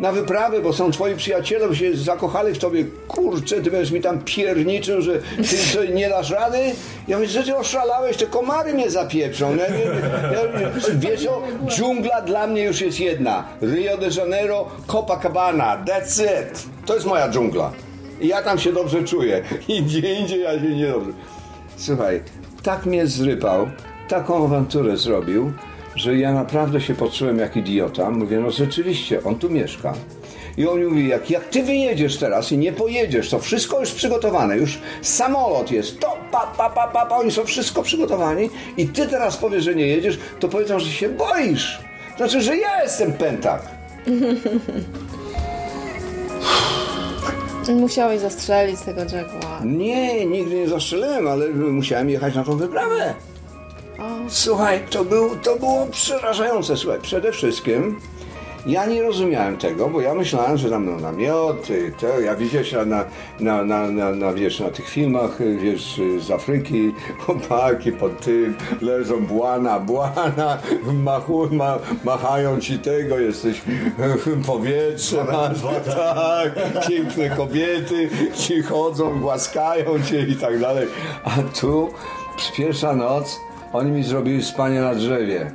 na 0.00 0.12
wyprawę, 0.12 0.60
bo 0.60 0.72
są 0.72 0.90
twoi 0.90 1.14
przyjaciele, 1.14 1.68
bo 1.68 1.74
się 1.74 1.96
zakochali 1.96 2.54
w 2.54 2.58
tobie. 2.58 2.84
Kurczę, 3.08 3.62
ty 3.62 3.70
będziesz 3.70 3.90
mi 3.90 4.00
tam 4.00 4.18
pierniczył, 4.24 5.00
że 5.02 5.20
ty 5.36 5.56
sobie 5.56 5.88
nie 5.88 6.08
dasz 6.08 6.30
rady? 6.30 6.58
Ja 7.08 7.16
mówię, 7.16 7.28
że 7.28 7.42
ty 7.42 7.56
oszalałeś, 7.56 8.16
te 8.16 8.26
komary 8.26 8.74
mnie 8.74 8.90
zapieprzą. 8.90 9.56
Ja, 9.56 9.66
ja, 9.66 10.60
ja, 10.60 10.70
wiesz 10.94 11.26
o, 11.26 11.42
dżungla 11.66 12.20
dla 12.22 12.46
mnie 12.46 12.62
już 12.62 12.80
jest 12.80 13.00
jedna. 13.00 13.44
Rio 13.62 13.96
de 13.96 14.08
Janeiro, 14.16 14.66
Copacabana, 14.86 15.84
that's 15.84 16.22
it. 16.22 16.62
To 16.86 16.94
jest 16.94 17.06
moja 17.06 17.28
dżungla. 17.28 17.72
I 18.20 18.28
ja 18.28 18.42
tam 18.42 18.58
się 18.58 18.72
dobrze 18.72 19.04
czuję. 19.04 19.42
I 19.68 19.82
gdzie 19.84 20.14
indziej 20.14 20.40
ja 20.40 20.60
się 20.60 20.76
nie 20.76 20.86
dobrze. 20.86 21.12
Słuchaj, 21.76 22.22
tak 22.62 22.86
mnie 22.86 23.06
zrypał, 23.06 23.70
taką 24.08 24.44
awanturę 24.44 24.96
zrobił, 24.96 25.52
że 25.96 26.16
ja 26.16 26.32
naprawdę 26.32 26.80
się 26.80 26.94
poczułem 26.94 27.38
jak 27.38 27.56
idiota. 27.56 28.10
Mówię, 28.10 28.40
no 28.40 28.50
rzeczywiście, 28.50 29.24
on 29.24 29.38
tu 29.38 29.50
mieszka. 29.50 29.94
I 30.56 30.66
on 30.66 30.84
mówi, 30.84 31.08
jak, 31.08 31.30
jak 31.30 31.44
ty 31.44 31.62
wyjedziesz 31.62 32.16
teraz 32.16 32.52
i 32.52 32.58
nie 32.58 32.72
pojedziesz, 32.72 33.30
to 33.30 33.38
wszystko 33.38 33.80
już 33.80 33.92
przygotowane, 33.92 34.56
już 34.56 34.78
samolot 35.02 35.70
jest, 35.70 36.00
to 36.00 36.16
pa, 36.32 36.46
pa, 36.56 36.70
pa, 36.70 36.88
pa, 36.88 37.06
pa, 37.06 37.16
oni 37.16 37.30
są 37.30 37.44
wszystko 37.44 37.82
przygotowani 37.82 38.50
i 38.76 38.88
ty 38.88 39.06
teraz 39.06 39.36
powiesz, 39.36 39.64
że 39.64 39.74
nie 39.74 39.86
jedziesz, 39.86 40.18
to 40.40 40.48
powiedzą, 40.48 40.78
że 40.78 40.90
się 40.90 41.08
boisz. 41.08 41.80
Znaczy, 42.16 42.42
że 42.42 42.56
ja 42.56 42.82
jestem 42.82 43.12
pętak. 43.12 43.62
Musiałeś 47.74 48.20
zastrzelić 48.20 48.80
tego 48.80 49.00
Jaguara. 49.00 49.60
Nie, 49.64 50.26
nigdy 50.26 50.54
nie 50.54 50.68
zastrzeliłem, 50.68 51.28
ale 51.28 51.48
musiałem 51.50 52.10
jechać 52.10 52.34
na 52.34 52.44
tą 52.44 52.56
wyprawę. 52.56 53.14
Słuchaj, 54.28 54.80
to, 54.90 55.04
był, 55.04 55.36
to 55.36 55.56
było 55.56 55.86
przerażające. 55.86 56.76
Słuchaj, 56.76 57.00
przede 57.00 57.32
wszystkim 57.32 58.00
ja 58.66 58.86
nie 58.86 59.02
rozumiałem 59.02 59.56
tego, 59.56 59.88
bo 59.88 60.00
ja 60.00 60.14
myślałem, 60.14 60.58
że 60.58 60.70
tam 60.70 60.86
no, 60.86 60.96
namioty, 60.96 61.92
to 62.00 62.20
ja 62.20 62.36
widziałeś 62.36 62.72
na, 62.72 62.84
na, 63.40 63.64
na, 63.64 63.90
na, 63.90 64.10
na, 64.10 64.32
wiesz, 64.32 64.60
na 64.60 64.70
tych 64.70 64.88
filmach, 64.88 65.38
wiesz, 65.58 66.00
z 66.18 66.30
Afryki, 66.30 66.94
chłopaki 67.20 67.92
pod 67.92 68.20
tym 68.20 68.56
leżą 68.80 69.26
błana, 69.26 69.80
błana, 69.80 70.58
machu, 70.92 71.48
ma, 71.52 71.78
machają 72.04 72.60
ci 72.60 72.78
tego, 72.78 73.18
jesteś 73.18 73.62
powietrze, 74.46 75.24
masz, 75.24 75.58
tak, 75.96 76.52
piękne 76.88 77.30
kobiety 77.30 78.10
ci 78.34 78.62
chodzą, 78.62 79.20
głaskają 79.20 80.02
cię 80.02 80.20
i 80.20 80.36
tak 80.36 80.60
dalej. 80.60 80.88
A 81.24 81.30
tu 81.60 81.90
pierwsza 82.56 82.94
noc 82.94 83.45
oni 83.76 83.90
mi 83.90 84.04
zrobili 84.04 84.44
spanie 84.44 84.80
na 84.80 84.94
drzewie. 84.94 85.50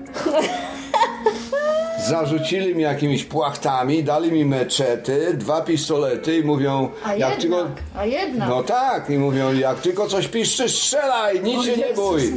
Zarzucili 2.07 2.75
mi 2.75 2.83
jakimiś 2.83 3.23
płachtami, 3.23 4.03
dali 4.03 4.31
mi 4.31 4.45
meczety, 4.45 5.33
dwa 5.33 5.61
pistolety 5.61 6.37
i 6.37 6.43
mówią, 6.43 6.89
A 7.03 7.15
jak 7.15 7.43
jednak, 7.43 7.67
tylko. 7.67 7.81
a 7.95 8.05
jednak. 8.05 8.49
No 8.49 8.63
tak, 8.63 9.09
i 9.09 9.17
mówią, 9.17 9.53
jak 9.53 9.79
tylko 9.79 10.07
coś 10.07 10.27
piszczy, 10.27 10.69
strzelaj, 10.69 11.43
nic 11.43 11.65
się 11.65 11.77
nie 11.77 11.93
bój. 11.95 12.21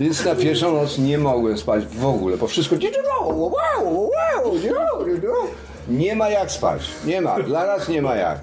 Więc 0.00 0.24
na 0.24 0.34
pierwszą 0.34 0.72
noc 0.72 0.98
nie 0.98 1.18
mogłem 1.18 1.58
spać 1.58 1.86
w 1.86 2.06
ogóle, 2.06 2.36
bo 2.36 2.46
wszystko 2.46 2.76
nie 5.88 6.16
ma 6.16 6.28
jak 6.28 6.50
spać, 6.50 6.82
nie 7.04 7.20
ma, 7.20 7.40
dla 7.42 7.66
nas 7.66 7.88
nie 7.88 8.02
ma 8.02 8.16
jak. 8.16 8.38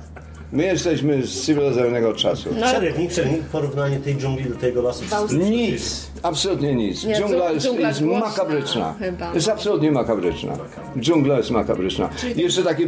My 0.51 0.63
jesteśmy 0.63 1.25
z 1.27 1.41
cywilizowanego 1.45 2.13
czasu. 2.13 2.49
Szereg, 2.71 2.97
nic, 2.97 3.15
szereg, 3.15 3.41
porównanie 3.51 3.97
tej 3.99 4.15
dżungli 4.15 4.45
do 4.49 4.55
tego 4.55 4.81
lasu. 4.81 5.03
Nic, 5.31 6.07
absolutnie 6.23 6.75
nic. 6.75 7.03
Nie, 7.03 7.15
Dżungla 7.15 7.45
dżu- 7.49 7.53
jest, 7.53 7.65
dżungla 7.65 7.87
jest 7.87 8.03
głośna 8.03 8.25
makabryczna. 8.25 8.93
chyba. 8.99 9.33
Jest 9.33 9.49
absolutnie 9.49 9.91
makabryczna. 9.91 10.53
Dżungla 10.99 11.37
jest 11.37 11.51
makabryczna. 11.51 12.09
Jeszcze 12.35 12.63
takie, 12.63 12.87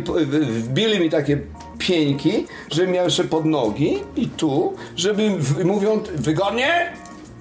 wbili 0.50 1.00
mi 1.00 1.10
takie 1.10 1.42
pieńki, 1.78 2.46
że 2.72 2.88
miał 2.88 3.06
jeszcze 3.06 3.24
pod 3.24 3.46
nogi 3.46 3.98
i 4.18 4.28
tu, 4.28 4.74
żeby 4.96 5.30
w- 5.30 5.66
mówią 5.66 6.00
wygodnie? 6.16 6.92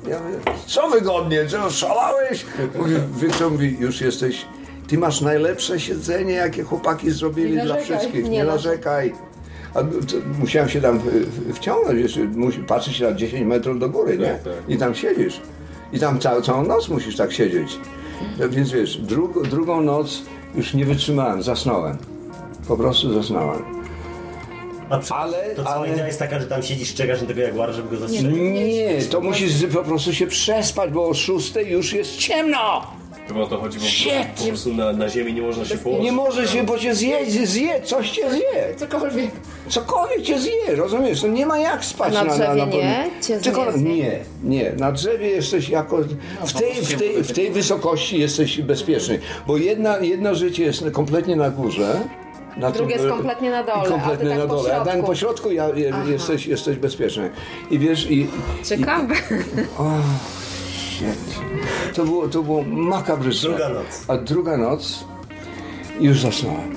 Ja 0.09 0.21
mówię, 0.23 0.37
co 0.67 0.89
wygodnie? 0.91 1.47
Co, 1.47 1.71
szalałeś? 1.71 2.47
Mówi, 2.79 2.95
Wiktor 3.21 3.51
mówi, 3.51 3.77
już 3.81 4.01
jesteś, 4.01 4.45
ty 4.89 4.99
masz 4.99 5.21
najlepsze 5.21 5.81
siedzenie, 5.81 6.33
jakie 6.33 6.63
chłopaki 6.63 7.11
zrobili 7.11 7.61
dla 7.63 7.77
wszystkich. 7.77 8.25
Nie 8.25 8.31
Nie 8.31 8.45
narzekaj. 8.45 9.13
A 9.75 9.79
musiałem 10.41 10.69
się 10.69 10.81
tam 10.81 11.01
wciągnąć, 11.55 12.01
jeszcze 12.01 12.21
patrzeć 12.67 13.01
na 13.01 13.13
10 13.13 13.47
metrów 13.47 13.79
do 13.79 13.89
góry, 13.89 14.19
nie? 14.19 14.39
I 14.75 14.79
tam 14.79 14.95
siedzisz. 14.95 15.41
I 15.93 15.99
tam 15.99 16.19
całą, 16.19 16.41
całą 16.43 16.63
noc 16.67 16.89
musisz 16.89 17.17
tak 17.17 17.33
siedzieć. 17.33 17.79
No 18.39 18.49
Więc 18.49 18.71
wiesz, 18.71 18.97
drug, 18.97 19.49
drugą 19.49 19.81
noc 19.83 20.23
już 20.55 20.75
nie 20.75 20.85
wytrzymałem, 20.85 21.43
zasnąłem. 21.43 21.97
Po 22.69 22.77
prostu 22.77 23.15
zasnąłem. 23.15 23.63
A 24.91 24.99
przy, 24.99 25.15
Ale- 25.15 25.55
to 25.57 25.65
cała 25.65 25.77
ale- 25.77 25.93
idea 25.93 26.07
jest 26.07 26.19
taka, 26.19 26.41
że 26.41 26.47
tam 26.47 26.63
siedzisz, 26.63 26.95
czekasz 26.95 27.21
na 27.21 27.27
tego 27.27 27.41
Jaguara, 27.41 27.73
żeby 27.73 27.89
go 27.89 27.97
zastrzelić. 27.97 28.39
Nie, 28.39 29.03
to 29.11 29.21
musisz 29.21 29.67
po 29.67 29.83
prostu 29.83 30.13
się 30.13 30.27
przespać, 30.27 30.91
bo 30.91 31.09
o 31.09 31.15
6 31.15 31.53
już 31.67 31.93
jest 31.93 32.17
ciemno. 32.17 32.87
Chyba 33.31 33.43
o 33.43 33.47
to 33.47 33.59
chodzi, 33.59 33.79
bo 33.79 33.85
Shit! 33.85 34.13
po 34.39 34.45
prostu 34.45 34.75
na, 34.75 34.93
na 34.93 35.09
ziemi 35.09 35.35
nie 35.35 35.43
można 35.43 35.65
się 35.65 35.79
położyć. 35.79 36.05
Nie 36.05 36.13
może 36.13 36.49
się, 36.49 36.63
bo 36.63 36.79
cię 36.79 36.95
zje, 36.95 37.47
zje, 37.47 37.83
coś 37.83 38.11
cię 38.11 38.31
zje. 38.31 38.75
Cokolwiek. 38.77 39.31
Cokolwiek 39.69 40.23
cię 40.23 40.39
zje, 40.39 40.77
rozumiesz? 40.77 41.23
No 41.23 41.29
nie 41.29 41.47
ma 41.47 41.59
jak 41.59 41.85
spać 41.85 42.15
na 42.15 42.25
na, 42.25 42.35
drzewie 42.35 42.67
na, 42.67 42.73
nie? 42.73 43.11
Cię 43.23 43.41
Tylko, 43.41 43.73
zje? 43.73 43.83
nie, 43.83 44.21
nie. 44.45 44.73
Na 44.79 44.93
drzewie 44.93 45.27
jesteś 45.29 45.69
jako. 45.69 45.99
W 46.47 46.53
tej, 46.53 46.75
w 46.75 46.99
tej, 46.99 47.25
w 47.25 47.33
tej 47.33 47.51
wysokości 47.51 48.19
jesteś 48.21 48.61
bezpieczny. 48.61 49.19
Bo 49.47 49.57
jedna, 49.57 49.99
jedno 49.99 50.35
życie 50.35 50.65
jest 50.65 50.85
kompletnie 50.93 51.37
na 51.37 51.51
górze. 51.51 52.01
Na 52.57 52.71
Drugie 52.71 52.95
tym- 52.95 53.05
jest 53.05 53.15
kompletnie 53.17 53.51
na 53.51 53.63
dole, 53.65 53.89
I 53.89 53.91
kompletnie 53.91 54.13
a 54.13 54.17
ty 54.17 54.29
tak 54.29 54.39
na 54.39 54.47
po 54.47 54.63
dole. 54.63 54.77
A 54.77 54.85
ten 54.85 54.93
środku. 54.93 55.07
po 55.07 55.15
środku 55.15 55.51
ja, 55.53 55.69
je, 55.69 55.93
jesteś, 56.09 56.47
jesteś 56.47 56.77
bezpieczny. 56.77 57.31
I 57.71 57.79
wiesz, 57.79 58.11
i. 58.11 58.27
Ciekawe. 58.65 59.15
Shit. 60.99 61.41
To 61.95 62.05
było, 62.05 62.29
to 62.29 62.43
było 62.43 62.63
makabryczne. 62.63 63.49
Druga 63.49 63.69
noc. 63.69 64.05
A 64.09 64.17
druga 64.17 64.57
noc 64.57 65.05
już 66.01 66.21
zasnąłem. 66.21 66.77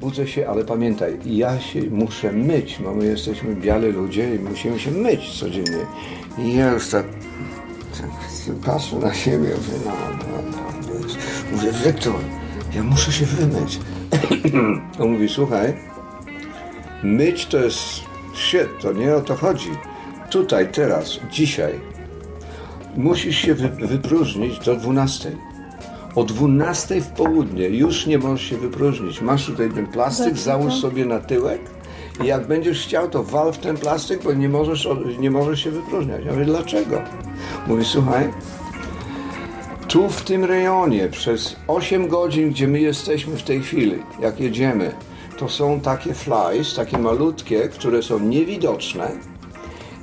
Budzę 0.00 0.26
się, 0.26 0.48
ale 0.48 0.64
pamiętaj, 0.64 1.18
ja 1.26 1.60
się 1.60 1.80
muszę 1.90 2.32
myć, 2.32 2.78
bo 2.84 2.94
my 2.94 3.06
jesteśmy 3.06 3.54
biali 3.54 3.92
ludzie 3.92 4.34
i 4.34 4.38
musimy 4.38 4.78
się 4.78 4.90
myć 4.90 5.40
codziennie. 5.40 5.86
I 6.38 6.56
ja 6.56 6.72
już 6.72 6.88
tak, 6.88 7.06
tak 8.00 8.54
patrzę 8.64 8.96
na 8.96 9.14
siebie, 9.14 9.36
mówię, 9.38 9.78
no, 9.84 9.92
no, 10.18 10.42
no, 10.52 10.98
wiesz. 11.02 11.16
mówię, 11.52 11.72
Wiktor, 11.84 12.14
ja 12.74 12.82
muszę 12.82 13.12
się 13.12 13.26
wymyć. 13.26 13.80
On 15.00 15.12
mówi, 15.12 15.28
słuchaj, 15.28 15.74
myć 17.02 17.46
to 17.46 17.58
jest 17.58 17.78
shit, 18.34 18.68
to 18.80 18.92
nie 18.92 19.14
o 19.16 19.20
to 19.20 19.34
chodzi. 19.34 19.70
Tutaj, 20.30 20.68
teraz, 20.72 21.20
dzisiaj 21.30 21.80
musisz 22.96 23.36
się 23.36 23.54
wy, 23.54 23.68
wypróżnić 23.68 24.58
do 24.58 24.76
12. 24.76 25.32
O 26.14 26.24
12 26.24 27.00
w 27.00 27.06
południe 27.06 27.68
już 27.68 28.06
nie 28.06 28.18
możesz 28.18 28.50
się 28.50 28.56
wypróżnić. 28.56 29.20
Masz 29.20 29.46
tutaj 29.46 29.70
ten 29.70 29.86
plastyk, 29.86 30.36
załóż 30.36 30.74
sobie 30.74 31.04
na 31.04 31.20
tyłek 31.20 31.60
i 32.24 32.26
jak 32.26 32.46
będziesz 32.46 32.82
chciał, 32.82 33.08
to 33.08 33.24
wal 33.24 33.52
w 33.52 33.58
ten 33.58 33.76
plastyk, 33.76 34.22
bo 34.22 34.32
nie 34.32 34.48
możesz, 34.48 34.88
nie 35.18 35.30
możesz 35.30 35.64
się 35.64 35.70
wypróżniać. 35.70 36.24
Ja 36.24 36.32
mówię, 36.32 36.44
dlaczego? 36.44 37.02
Mówi, 37.66 37.84
słuchaj, 37.84 38.30
tu 39.88 40.08
w 40.08 40.22
tym 40.22 40.44
rejonie 40.44 41.08
przez 41.08 41.56
8 41.66 42.08
godzin, 42.08 42.50
gdzie 42.50 42.68
my 42.68 42.80
jesteśmy 42.80 43.36
w 43.36 43.42
tej 43.42 43.62
chwili, 43.62 43.98
jak 44.20 44.40
jedziemy, 44.40 44.92
to 45.38 45.48
są 45.48 45.80
takie 45.80 46.14
flies, 46.14 46.74
takie 46.74 46.98
malutkie, 46.98 47.68
które 47.68 48.02
są 48.02 48.18
niewidoczne. 48.18 49.10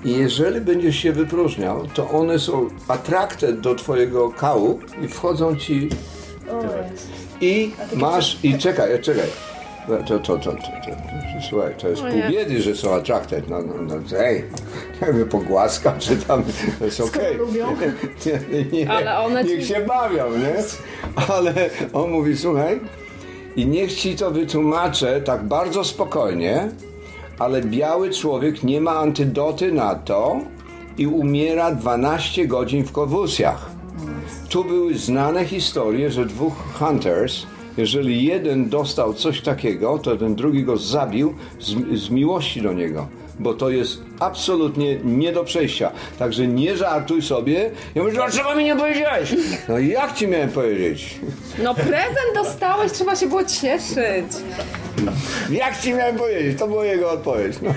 I 0.05 0.11
jeżeli 0.11 0.61
będziesz 0.61 0.95
się 0.95 1.11
wypróżniał, 1.11 1.87
to 1.93 2.09
one 2.09 2.39
są 2.39 2.69
attracted 2.87 3.59
do 3.59 3.75
twojego 3.75 4.29
kału 4.29 4.79
i 5.01 5.07
wchodzą 5.07 5.55
ci 5.55 5.89
I 7.41 7.71
masz, 7.95 8.37
i 8.43 8.57
czekaj, 8.57 9.01
czekaj. 9.01 9.27
To, 9.87 9.97
to, 9.97 10.19
to, 10.19 10.37
to, 10.37 10.51
to, 10.51 10.59
słuchaj, 11.49 11.75
to 11.77 11.87
jest 11.89 12.01
pół 12.01 12.11
biedy, 12.29 12.61
że 12.61 12.75
są 12.75 12.93
attracted. 12.93 13.49
No, 13.49 13.61
no, 13.61 13.73
no, 13.81 14.17
hej, 14.17 14.43
jakby 15.01 15.25
pogłaska, 15.25 15.93
czy 15.99 16.17
tam, 16.17 16.43
to 16.79 16.85
jest 16.85 16.99
okej. 17.01 17.37
Nie, 18.25 18.63
nie, 18.63 18.79
nie, 18.79 18.91
Ale 18.91 19.17
one 19.19 19.43
niech 19.43 19.59
ci- 19.61 19.67
się 19.67 19.81
bawią, 19.81 20.37
nie? 20.37 20.53
Ale 21.27 21.53
on 21.93 22.11
mówi, 22.11 22.37
słuchaj, 22.37 22.79
i 23.55 23.65
niech 23.65 23.93
ci 23.93 24.15
to 24.15 24.31
wytłumaczę 24.31 25.21
tak 25.21 25.43
bardzo 25.43 25.83
spokojnie, 25.83 26.69
ale 27.39 27.61
biały 27.61 28.11
człowiek 28.11 28.63
nie 28.63 28.81
ma 28.81 28.91
antydoty 28.91 29.71
na 29.71 29.95
to 29.95 30.39
i 30.97 31.07
umiera 31.07 31.71
12 31.71 32.47
godzin 32.47 32.83
w 32.83 32.91
konwulsjach. 32.91 33.71
Tu 34.49 34.63
były 34.63 34.97
znane 34.97 35.45
historie, 35.45 36.11
że 36.11 36.25
dwóch 36.25 36.53
hunters, 36.79 37.45
jeżeli 37.77 38.25
jeden 38.25 38.69
dostał 38.69 39.13
coś 39.13 39.41
takiego, 39.41 39.97
to 39.99 40.17
ten 40.17 40.35
drugi 40.35 40.63
go 40.63 40.77
zabił 40.77 41.33
z, 41.59 41.99
z 41.99 42.09
miłości 42.09 42.61
do 42.61 42.73
niego. 42.73 43.07
Bo 43.39 43.53
to 43.53 43.69
jest 43.69 44.01
absolutnie 44.19 44.95
nie 45.03 45.31
do 45.31 45.43
przejścia. 45.43 45.91
Także 46.19 46.47
nie 46.47 46.77
żartuj 46.77 47.21
sobie. 47.21 47.71
Ja 47.95 48.01
mówię, 48.01 48.13
dlaczego 48.13 48.55
mi 48.55 48.63
nie 48.63 48.75
powiedziałeś? 48.75 49.35
No 49.69 49.79
jak 49.79 50.13
ci 50.13 50.27
miałem 50.27 50.49
powiedzieć? 50.49 51.19
No 51.63 51.75
prezent 51.75 52.33
dostałeś, 52.35 52.91
trzeba 52.91 53.15
się 53.15 53.27
było 53.27 53.43
cieszyć. 53.43 54.25
Jak 55.49 55.81
ci 55.81 55.93
miałem 55.93 56.15
powiedzieć? 56.15 56.59
To 56.59 56.67
była 56.67 56.85
jego 56.85 57.11
odpowiedź. 57.11 57.55
No. 57.61 57.73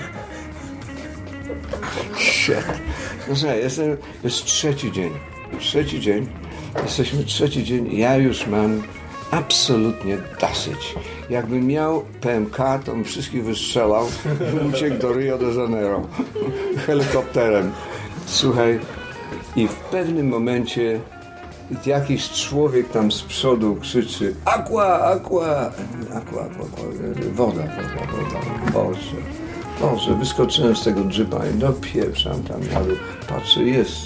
Shit. 2.17 2.65
No 3.43 3.53
jestem, 3.53 3.97
jest 4.23 4.45
trzeci 4.45 4.91
dzień. 4.91 5.11
Trzeci 5.59 5.99
dzień. 5.99 6.27
Jesteśmy 6.83 7.23
trzeci 7.23 7.63
dzień. 7.63 7.97
Ja 7.97 8.15
już 8.17 8.47
mam 8.47 8.83
absolutnie 9.31 10.17
dosyć. 10.41 10.95
Jakbym 11.29 11.67
miał 11.67 12.03
PMK, 12.21 12.57
to 12.85 12.91
bym 12.91 13.03
wszystkich 13.03 13.43
wystrzelał 13.43 14.05
i 14.63 14.67
uciekł 14.67 14.97
do 14.97 15.13
Rio 15.13 15.37
de 15.37 15.45
Janeiro 15.45 16.01
helikopterem. 16.85 17.71
Słuchaj, 18.25 18.79
i 19.55 19.67
w 19.67 19.75
pewnym 19.75 20.27
momencie 20.27 20.99
jakiś 21.85 22.29
człowiek 22.29 22.89
tam 22.89 23.11
z 23.11 23.21
przodu 23.21 23.75
krzyczy 23.75 24.35
Aqua, 24.45 24.99
aqua, 24.99 25.71
aqua, 26.15 26.41
aqua, 26.41 26.63
woda, 27.33 27.61
woda, 27.61 27.63
woda, 27.63 28.71
Boże, 28.73 29.15
Boże, 29.81 30.13
wyskoczyłem 30.15 30.75
z 30.75 30.83
tego 30.83 31.03
dżypa 31.03 31.45
i 31.45 31.53
dopieprzam 31.53 32.43
tam, 32.43 32.61
ale 32.75 32.95
patrzę, 33.27 33.63
jest, 33.63 33.97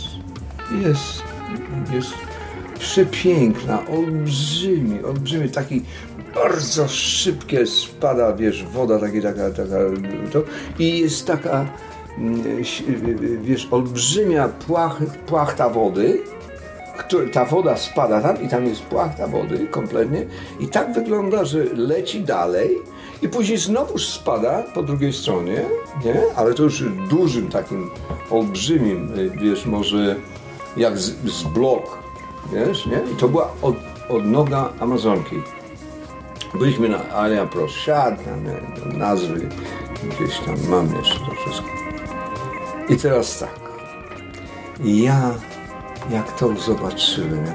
jest, 0.81 1.23
jest 1.93 2.13
przepiękna, 2.79 3.79
olbrzymi, 3.87 5.03
olbrzymi, 5.03 5.49
taki 5.49 5.81
bardzo 6.33 6.87
szybkie 6.87 7.67
spada, 7.67 8.33
wiesz, 8.33 8.63
woda, 8.63 8.99
taki, 8.99 9.21
taka, 9.21 9.49
taka, 9.49 9.75
to, 10.31 10.43
i 10.79 10.99
jest 10.99 11.27
taka, 11.27 11.65
mm, 12.17 12.43
wiesz, 13.41 13.67
olbrzymia 13.71 14.47
płach, 14.47 14.99
płachta 15.27 15.69
wody, 15.69 16.21
który, 16.97 17.29
ta 17.29 17.45
woda 17.45 17.77
spada 17.77 18.21
tam 18.21 18.41
i 18.41 18.49
tam 18.49 18.65
jest 18.65 18.81
płachta 18.81 19.27
wody 19.27 19.67
kompletnie 19.67 20.25
i 20.59 20.67
tak 20.67 20.93
wygląda, 20.93 21.45
że 21.45 21.63
leci 21.63 22.21
dalej 22.21 22.77
i 23.21 23.29
później 23.29 23.57
znowuż 23.57 24.07
spada 24.07 24.63
po 24.73 24.83
drugiej 24.83 25.13
stronie, 25.13 25.65
nie? 26.05 26.21
Ale 26.35 26.53
to 26.53 26.63
już 26.63 26.83
dużym 27.09 27.49
takim, 27.49 27.89
olbrzymim, 28.29 29.19
y, 29.19 29.29
wiesz, 29.29 29.65
może 29.65 30.15
jak 30.77 30.97
z, 30.97 31.31
z 31.31 31.43
blok, 31.43 31.97
wiesz, 32.53 32.85
nie? 32.85 33.01
I 33.13 33.15
to 33.15 33.29
była 33.29 33.51
od, 33.61 33.75
odnoga 34.09 34.69
Amazonki. 34.79 35.35
Byliśmy 36.53 36.89
na 36.89 37.09
Alia 37.09 37.45
Prosiad, 37.45 38.25
tam 38.25 38.43
nazwy, 38.97 39.49
gdzieś 40.09 40.39
tam 40.39 40.55
mam 40.69 40.95
jeszcze 40.95 41.19
to 41.19 41.31
wszystko. 41.31 41.67
I 42.89 42.97
teraz 42.97 43.39
tak. 43.39 43.59
Ja, 44.83 45.33
jak 46.09 46.31
to 46.39 46.55
zobaczyłem, 46.55 47.45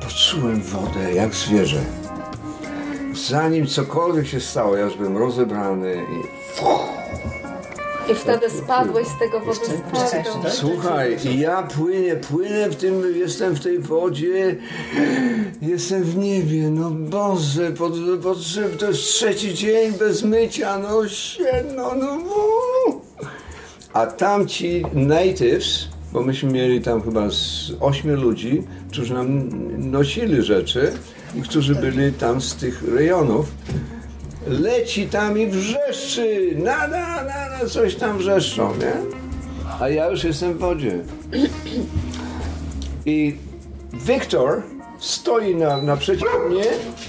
poczułem 0.00 0.62
wodę 0.62 1.14
jak 1.14 1.34
zwierzę. 1.34 1.80
Zanim 3.14 3.66
cokolwiek 3.66 4.26
się 4.26 4.40
stało, 4.40 4.76
ja 4.76 4.84
już 4.84 4.96
byłem 4.96 5.16
rozebrany 5.16 5.94
i 5.94 6.22
I 8.12 8.14
wtedy 8.14 8.50
spadłeś 8.50 9.06
z 9.08 9.18
tego 9.18 9.40
wodospadu. 9.40 10.48
Słuchaj, 10.48 11.16
ja 11.38 11.62
płynę, 11.62 12.16
płynę 12.16 12.70
w 12.70 12.76
tym, 12.76 13.02
jestem 13.16 13.54
w 13.54 13.60
tej 13.60 13.78
wodzie, 13.78 14.56
jestem 15.62 16.02
w 16.02 16.16
niebie, 16.16 16.70
no 16.70 16.90
Boże, 16.90 17.72
pod, 17.72 17.92
pod, 18.22 18.38
to 18.78 18.86
jest 18.86 19.00
trzeci 19.00 19.54
dzień 19.54 19.92
bez 19.92 20.22
mycia, 20.22 20.78
no 20.78 21.08
się, 21.08 21.64
no, 21.76 21.94
no, 21.94 22.16
no. 22.16 23.00
A 23.92 24.06
tamci 24.06 24.84
natives, 24.92 25.88
bo 26.12 26.22
myśmy 26.22 26.52
mieli 26.52 26.80
tam 26.80 27.02
chyba 27.02 27.30
z 27.30 27.72
ośmiu 27.80 28.16
ludzi, 28.16 28.62
którzy 28.90 29.14
nam 29.14 29.48
nosili 29.90 30.42
rzeczy 30.42 30.92
i 31.34 31.42
którzy 31.42 31.74
byli 31.74 32.12
tam 32.12 32.40
z 32.40 32.54
tych 32.56 32.82
rejonów, 32.94 33.46
leci 34.50 35.06
tam 35.06 35.38
i 35.38 35.46
wrzeszczy, 35.46 36.54
nada, 36.56 37.24
nada, 37.24 37.66
coś 37.68 37.94
tam 37.94 38.18
wrzeszczą, 38.18 38.76
nie? 38.76 38.92
A 39.80 39.88
ja 39.88 40.10
już 40.10 40.24
jestem 40.24 40.54
w 40.54 40.58
wodzie. 40.58 40.98
I 43.06 43.36
Wiktor 43.92 44.62
stoi 44.98 45.54
na, 45.54 45.82
naprzeciw 45.82 46.28
mnie 46.50 46.64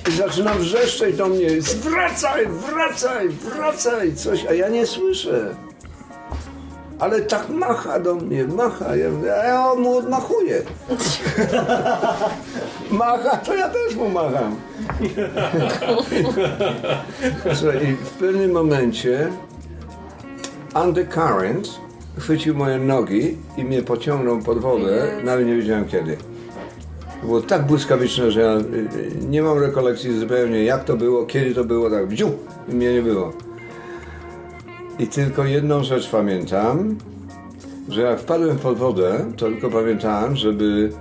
i 0.10 0.12
zaczyna 0.12 0.54
wrzeszczeć 0.54 1.15
do 1.15 1.27
mnie 1.27 1.47
wracaj, 1.62 2.47
wracaj, 2.47 3.30
wracaj, 3.30 4.15
coś, 4.15 4.45
a 4.45 4.54
ja 4.54 4.69
nie 4.69 4.88
słyszę. 4.88 5.56
Ale 7.02 7.22
tak 7.22 7.50
macha 7.50 8.00
do 8.00 8.16
mnie, 8.16 8.46
macha, 8.46 8.96
ja, 8.96 9.08
ja 9.44 9.76
mu 9.76 9.98
odmachuję. 9.98 10.62
Macha, 12.92 13.38
to 13.38 13.56
ja 13.56 13.70
też 13.70 13.96
mu 13.96 14.10
macham. 14.10 14.56
Słuchaj, 17.56 17.88
i 17.88 17.96
w 17.96 18.10
pewnym 18.10 18.52
momencie 18.52 19.28
undercurrent 20.84 21.70
chwycił 22.18 22.56
moje 22.56 22.80
nogi 22.80 23.38
i 23.58 23.66
mnie 23.66 23.82
pociągnął 23.82 24.40
pod 24.40 24.60
wodę, 24.60 25.08
nawet 25.24 25.48
nie 25.48 25.56
wiedziałem 25.56 25.86
kiedy. 25.86 26.18
Było 27.24 27.42
tak 27.42 27.66
błyskawiczne, 27.66 28.32
że 28.32 28.42
ja 28.42 28.54
y, 28.54 28.60
y, 28.60 29.12
nie 29.30 29.42
mam 29.42 29.60
rekolekcji 29.60 30.20
zupełnie 30.20 30.64
jak 30.64 30.84
to 30.84 30.98
było, 30.98 31.26
kiedy 31.26 31.56
to 31.56 31.64
było, 31.64 31.90
tak 31.90 32.08
wziu, 32.08 32.30
i 32.70 32.76
mnie 32.76 32.94
nie 32.94 33.02
było. 33.02 33.34
I 35.02 35.08
tylko 35.08 35.46
jedną 35.46 35.84
rzecz 35.84 36.10
pamiętam, 36.10 36.98
że 37.90 38.02
jak 38.02 38.20
wpadłem 38.20 38.58
pod 38.58 38.78
wodę, 38.78 39.26
to 39.38 39.46
tylko 39.46 39.70
pamiętałem, 39.70 40.36
żeby, 40.36 40.92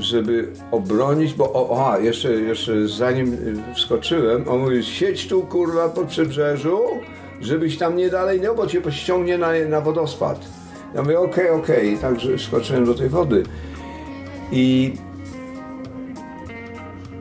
żeby 0.00 0.48
obronić, 0.70 1.34
bo 1.34 1.52
o, 1.52 1.70
o, 1.70 1.98
jeszcze, 1.98 2.32
jeszcze 2.32 2.88
zanim 2.88 3.36
wskoczyłem, 3.74 4.48
on 4.48 4.60
mówi, 4.60 4.84
siedź 4.84 5.28
tu 5.28 5.42
kurwa 5.42 5.88
po 5.88 6.04
przybrzeżu, 6.04 6.80
żebyś 7.40 7.78
tam 7.78 7.96
nie 7.96 8.10
dalej, 8.10 8.40
no 8.40 8.54
bo 8.54 8.66
cię 8.66 8.80
pościągnie 8.80 9.38
na, 9.38 9.48
na 9.68 9.80
wodospad. 9.80 10.40
Ja 10.94 11.02
mówię, 11.02 11.20
okej, 11.20 11.50
okej, 11.50 11.98
także 11.98 12.36
wskoczyłem 12.36 12.84
do 12.84 12.94
tej 12.94 13.08
wody. 13.08 13.42
I 14.52 14.92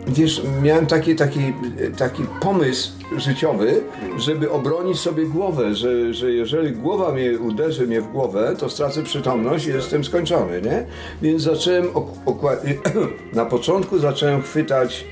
wiesz, 0.08 0.42
miałem 0.64 0.86
taki, 0.86 1.16
taki, 1.16 1.54
taki 1.98 2.24
pomysł 2.42 2.92
życiowy, 3.18 3.82
żeby 4.18 4.52
obronić 4.52 5.00
sobie 5.00 5.26
głowę, 5.26 5.76
że, 5.76 6.14
że 6.14 6.32
jeżeli 6.32 6.72
głowa 6.72 7.12
mnie 7.12 7.40
uderzy 7.40 7.88
mnie 7.88 8.02
w 8.02 8.12
głowę, 8.12 8.56
to 8.60 8.70
stracę 8.70 9.04
przytomność 9.04 9.66
i 9.66 9.70
jestem 9.70 10.04
skończony, 10.04 10.62
nie? 10.62 10.86
Więc 11.22 11.42
zacząłem, 11.42 11.88
na 13.34 13.46
początku 13.46 14.00
zacząłem 14.00 14.42
chwytać 14.42 15.06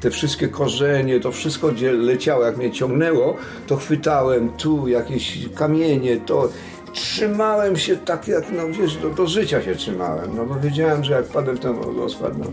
te 0.00 0.10
wszystkie 0.10 0.48
korzenie, 0.48 1.20
to 1.20 1.32
wszystko 1.32 1.68
gdzie 1.68 1.92
leciało, 1.92 2.44
jak 2.44 2.56
mnie 2.56 2.70
ciągnęło, 2.70 3.36
to 3.66 3.76
chwytałem 3.76 4.48
tu 4.48 4.88
jakieś 4.88 5.38
kamienie, 5.54 6.16
to 6.16 6.48
trzymałem 6.94 7.76
się 7.76 7.96
tak 7.96 8.28
jak, 8.28 8.44
no 8.52 8.62
wiesz, 8.80 8.96
do, 8.96 9.10
do 9.10 9.26
życia 9.26 9.62
się 9.62 9.74
trzymałem, 9.74 10.36
no 10.36 10.44
bo 10.46 10.54
wiedziałem, 10.54 11.04
że 11.04 11.12
jak 11.12 11.24
padę 11.24 11.52
w 11.52 11.60
ten 11.60 11.74
wodospad, 11.74 12.38
no 12.38 12.44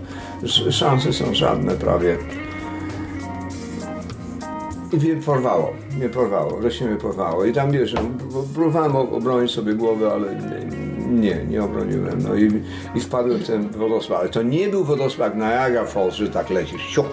sz- 0.43 0.75
szanse 0.75 1.13
są 1.13 1.34
żadne 1.36 1.75
prawie. 1.75 2.17
I 4.93 4.97
mnie 4.97 5.15
porwało, 5.21 5.73
mnie 5.97 6.10
porwało, 6.10 6.58
wreszcie 6.58 6.86
mnie 6.86 6.95
porwało. 6.95 7.45
I 7.45 7.54
tam 7.54 7.71
wiesz, 7.71 7.93
no, 7.93 8.01
próbowałem 8.54 8.95
obronić 8.95 9.51
sobie 9.51 9.73
głowę, 9.73 10.12
ale 10.13 10.36
nie, 11.10 11.36
nie, 11.45 11.63
obroniłem. 11.63 12.23
No 12.23 12.36
i, 12.36 12.62
i 12.95 12.99
wpadłem 12.99 13.38
w 13.39 13.47
ten 13.47 13.69
wodospad. 13.69 14.19
Ale 14.19 14.30
to 14.30 14.43
nie 14.43 14.67
był 14.69 14.84
wodospad 14.84 15.36
Niagara 15.38 15.86
Falls, 15.86 16.15
że 16.15 16.27
tak 16.30 16.49
lecisz, 16.49 16.82
siup. 16.82 17.08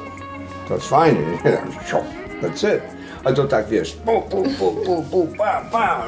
To 0.68 0.74
jest 0.74 0.88
fajnie, 0.88 1.20
nie? 1.44 1.58
Siup, 1.88 2.00
that's 2.42 2.74
it. 2.76 2.97
Ale 3.28 3.36
to 3.36 3.44
tak 3.44 3.68
wiesz, 3.68 3.92
pu, 3.92 4.22
pu, 4.22 4.42
pu, 4.84 5.02
pu, 5.10 5.28
pa, 5.38 5.60
pa, 5.72 6.06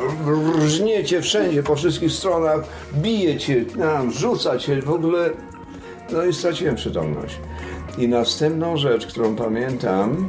rżnie 0.64 1.04
cię 1.04 1.22
wszędzie, 1.22 1.62
po 1.62 1.76
wszystkich 1.76 2.12
stronach, 2.12 2.60
bije 2.94 3.38
cię, 3.38 3.64
rzuca 4.10 4.58
cię, 4.58 4.82
w 4.82 4.90
ogóle 4.90 5.30
no 6.12 6.24
i 6.24 6.32
straciłem 6.32 6.76
przytomność. 6.76 7.36
I 7.98 8.08
następną 8.08 8.76
rzecz, 8.76 9.06
którą 9.06 9.36
pamiętam, 9.36 10.28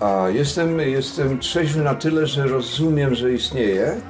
a 0.00 0.28
jestem, 0.28 0.80
jestem 0.80 1.38
trzeźwy 1.38 1.82
na 1.82 1.94
tyle, 1.94 2.26
że 2.26 2.46
rozumiem, 2.46 3.14
że 3.14 3.32
istnieje 3.32 4.00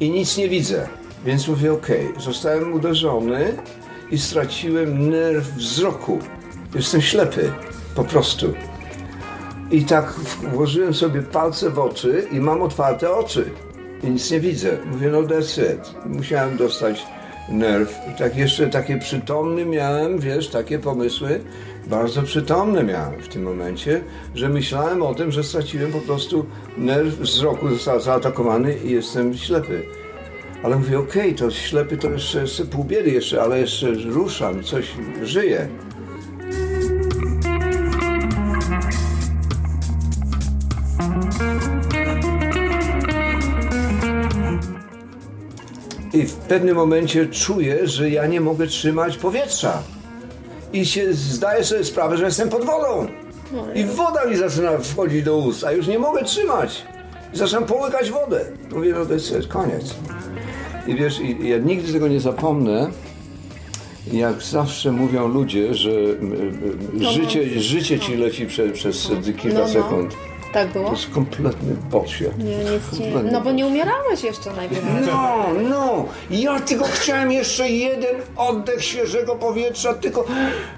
i 0.00 0.10
nic 0.10 0.36
nie 0.36 0.48
widzę. 0.48 0.88
Więc 1.24 1.48
mówię, 1.48 1.72
okej, 1.72 2.08
zostałem 2.18 2.72
uderzony 2.72 3.56
i 4.10 4.18
straciłem 4.18 5.10
nerw 5.10 5.54
wzroku. 5.54 6.18
Jestem 6.74 7.00
ślepy, 7.00 7.52
po 7.94 8.04
prostu. 8.04 8.54
I 9.72 9.84
tak 9.84 10.12
włożyłem 10.52 10.94
sobie 10.94 11.22
palce 11.22 11.70
w 11.70 11.78
oczy 11.78 12.26
i 12.32 12.40
mam 12.40 12.62
otwarte 12.62 13.10
oczy. 13.14 13.50
I 14.04 14.10
nic 14.10 14.30
nie 14.30 14.40
widzę. 14.40 14.76
Mówię, 14.86 15.08
no 15.08 15.22
that's 15.22 15.74
it. 15.74 15.94
Musiałem 16.06 16.56
dostać 16.56 17.06
nerw. 17.48 17.98
Tak 18.18 18.36
jeszcze 18.36 18.68
takie 18.68 18.98
przytomny 18.98 19.64
miałem, 19.64 20.18
wiesz, 20.18 20.48
takie 20.48 20.78
pomysły. 20.78 21.40
Bardzo 21.86 22.22
przytomne 22.22 22.84
miałem 22.84 23.20
w 23.20 23.28
tym 23.28 23.42
momencie, 23.42 24.00
że 24.34 24.48
myślałem 24.48 25.02
o 25.02 25.14
tym, 25.14 25.32
że 25.32 25.44
straciłem 25.44 25.92
po 25.92 26.00
prostu 26.00 26.46
nerw 26.76 27.18
wzroku, 27.18 27.68
został 27.68 28.00
zaatakowany 28.00 28.76
i 28.84 28.90
jestem 28.90 29.36
ślepy. 29.36 29.82
Ale 30.62 30.76
mówię, 30.76 30.98
okej, 30.98 31.34
to 31.34 31.50
ślepy 31.50 31.96
to 31.96 32.10
jeszcze, 32.10 32.40
jeszcze 32.40 32.64
pół 32.64 32.84
biedy 32.84 33.10
jeszcze, 33.10 33.42
ale 33.42 33.60
jeszcze 33.60 33.90
ruszam, 33.90 34.62
coś 34.62 34.92
żyje. 35.22 35.68
I 46.22 46.26
w 46.26 46.34
pewnym 46.34 46.76
momencie 46.76 47.26
czuję, 47.26 47.86
że 47.88 48.10
ja 48.10 48.26
nie 48.26 48.40
mogę 48.40 48.66
trzymać 48.66 49.16
powietrza. 49.16 49.82
I 50.72 50.86
się 50.86 51.14
zdaję 51.14 51.64
sobie 51.64 51.84
sprawę, 51.84 52.16
że 52.16 52.24
jestem 52.24 52.48
pod 52.48 52.64
wodą. 52.64 53.06
I 53.74 53.84
woda 53.84 54.24
mi 54.26 54.36
zaczyna 54.36 54.78
wchodzić 54.78 55.22
do 55.22 55.36
ust, 55.36 55.64
a 55.64 55.72
już 55.72 55.86
nie 55.86 55.98
mogę 55.98 56.24
trzymać. 56.24 56.82
I 57.34 57.36
zaczynam 57.36 57.64
połykać 57.64 58.10
wodę. 58.10 58.44
Mówię, 58.74 58.94
no 58.98 59.06
to 59.06 59.12
jest 59.12 59.48
koniec. 59.48 59.94
I 60.86 60.94
wiesz, 60.94 61.20
i 61.20 61.48
ja 61.48 61.58
nigdy 61.58 61.92
tego 61.92 62.08
nie 62.08 62.20
zapomnę, 62.20 62.90
jak 64.12 64.42
zawsze 64.42 64.92
mówią 64.92 65.28
ludzie, 65.28 65.74
że 65.74 65.90
y, 65.90 66.18
y, 67.00 67.04
życie, 67.12 67.60
życie 67.60 68.00
ci 68.00 68.16
leci 68.16 68.46
prze, 68.46 68.68
przez 68.68 69.10
kilka 69.24 69.58
No, 69.58 69.64
no. 69.64 69.68
sekund. 69.68 70.14
Tak 70.52 70.68
było? 70.68 70.86
To 70.86 70.92
jest 70.92 71.10
kompletny 71.10 71.74
bullshit. 71.90 72.38
Nie, 72.38 72.56
nic. 72.56 72.82
Kompletny 72.90 73.32
No 73.32 73.40
bo 73.40 73.52
nie 73.52 73.66
umierałeś 73.66 74.24
jeszcze 74.24 74.52
najpierw. 74.52 74.84
No, 75.06 75.46
no, 75.68 76.04
ja 76.30 76.60
tylko 76.60 76.84
chciałem 76.84 77.32
jeszcze 77.32 77.68
jeden 77.68 78.16
oddech 78.36 78.84
świeżego 78.84 79.36
powietrza, 79.36 79.94
tylko 79.94 80.24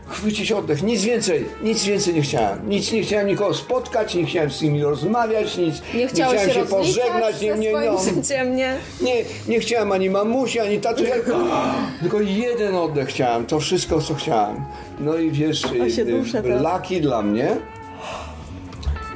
chwycić 0.08 0.52
oddech, 0.52 0.82
nic 0.82 1.02
więcej, 1.02 1.44
nic 1.62 1.84
więcej 1.84 2.14
nie 2.14 2.22
chciałem. 2.22 2.68
Nic 2.68 2.92
nie 2.92 3.02
chciałem 3.02 3.26
nikogo 3.26 3.54
spotkać, 3.54 4.14
nie 4.14 4.26
chciałem 4.26 4.50
z 4.50 4.62
nimi 4.62 4.82
rozmawiać, 4.82 5.56
nic, 5.56 5.82
Nie 5.94 6.08
chciałem 6.08 6.38
się, 6.48 6.54
się 6.54 6.66
pożegnać, 6.66 7.40
nie, 7.40 7.54
nie, 7.54 7.72
no, 7.72 7.98
życiem, 7.98 8.56
nie? 8.56 8.76
nie, 9.00 9.24
nie 9.48 9.60
chciałem 9.60 9.92
ani 9.92 10.10
mamusi, 10.10 10.60
ani 10.60 10.80
taty, 10.80 11.04
tylko, 11.04 11.38
tylko 12.00 12.20
jeden 12.20 12.74
oddech 12.74 13.08
chciałem, 13.08 13.46
to 13.46 13.60
wszystko 13.60 14.00
co 14.00 14.14
chciałem. 14.14 14.56
No 15.00 15.16
i 15.16 15.30
wiesz, 15.30 15.64
y, 15.64 16.60
laki 16.60 17.00
dla 17.00 17.22
mnie, 17.22 17.56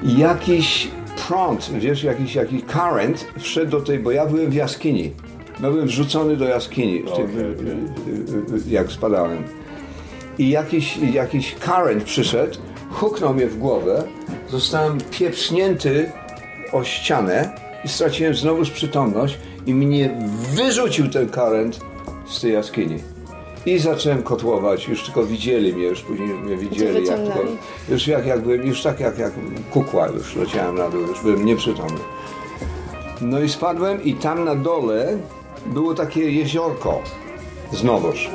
jakiś 0.02 0.88
prąd, 1.28 1.70
wiesz, 1.78 2.02
jakiś, 2.04 2.34
jakiś 2.34 2.62
current 2.64 3.26
wszedł 3.38 3.70
do 3.70 3.80
tej, 3.80 3.98
bo 3.98 4.11
ja 4.11 4.26
byłem 4.26 4.50
w 4.50 4.54
jaskini. 4.54 5.12
Ja 5.62 5.70
byłem 5.70 5.87
wrzucony 5.87 6.37
do 6.37 6.44
jaskini, 6.44 7.02
w 7.02 7.12
tym, 7.12 7.24
Okej, 7.24 7.52
okej. 7.52 7.66
y, 7.66 8.54
y, 8.54 8.68
y, 8.68 8.70
jak 8.70 8.92
spadałem. 8.92 9.44
I 10.38 10.50
jakiś, 10.50 10.96
jakiś 10.96 11.54
current 11.54 12.04
przyszedł, 12.04 12.58
huknął 12.90 13.34
mnie 13.34 13.46
w 13.46 13.58
głowę, 13.58 14.04
zostałem 14.48 14.98
pieprznięty 15.11 16.12
o 16.72 16.84
ścianę 16.84 17.50
i 17.84 17.88
straciłem 17.88 18.34
znowu 18.34 18.64
przytomność 18.64 19.38
i 19.66 19.74
mnie 19.74 20.18
wyrzucił 20.54 21.08
ten 21.08 21.28
current 21.28 21.80
z 22.28 22.40
tej 22.40 22.52
jaskini. 22.52 22.98
I 23.68 23.78
zacząłem 23.78 24.22
kotłować, 24.22 24.88
już 24.88 25.04
tylko 25.04 25.24
widzieli 25.24 25.72
mnie, 25.72 25.85
już 25.85 26.02
później 26.02 26.28
mnie 26.28 26.57
widzieli, 26.57 27.07
jak 27.07 27.18
tylko, 27.18 27.40
już 27.88 28.07
jak, 28.07 28.26
jak 28.26 28.40
byłem, 28.40 28.66
już 28.66 28.83
tak 28.83 29.00
jak, 29.00 29.18
jak 29.18 29.33
kukła 29.70 30.07
już 30.07 30.37
leciałem 30.37 30.76
na 30.76 30.90
dół, 30.90 31.00
już 31.00 31.20
byłem 31.22 31.44
nieprzytomny. 31.44 32.00
No 33.20 33.40
i 33.40 33.48
spadłem 33.48 34.02
i 34.04 34.14
tam 34.14 34.44
na 34.44 34.54
dole 34.54 35.18
było 35.66 35.94
takie 35.94 36.31
jeziorko 36.31 37.02
znowuż. 37.72 38.31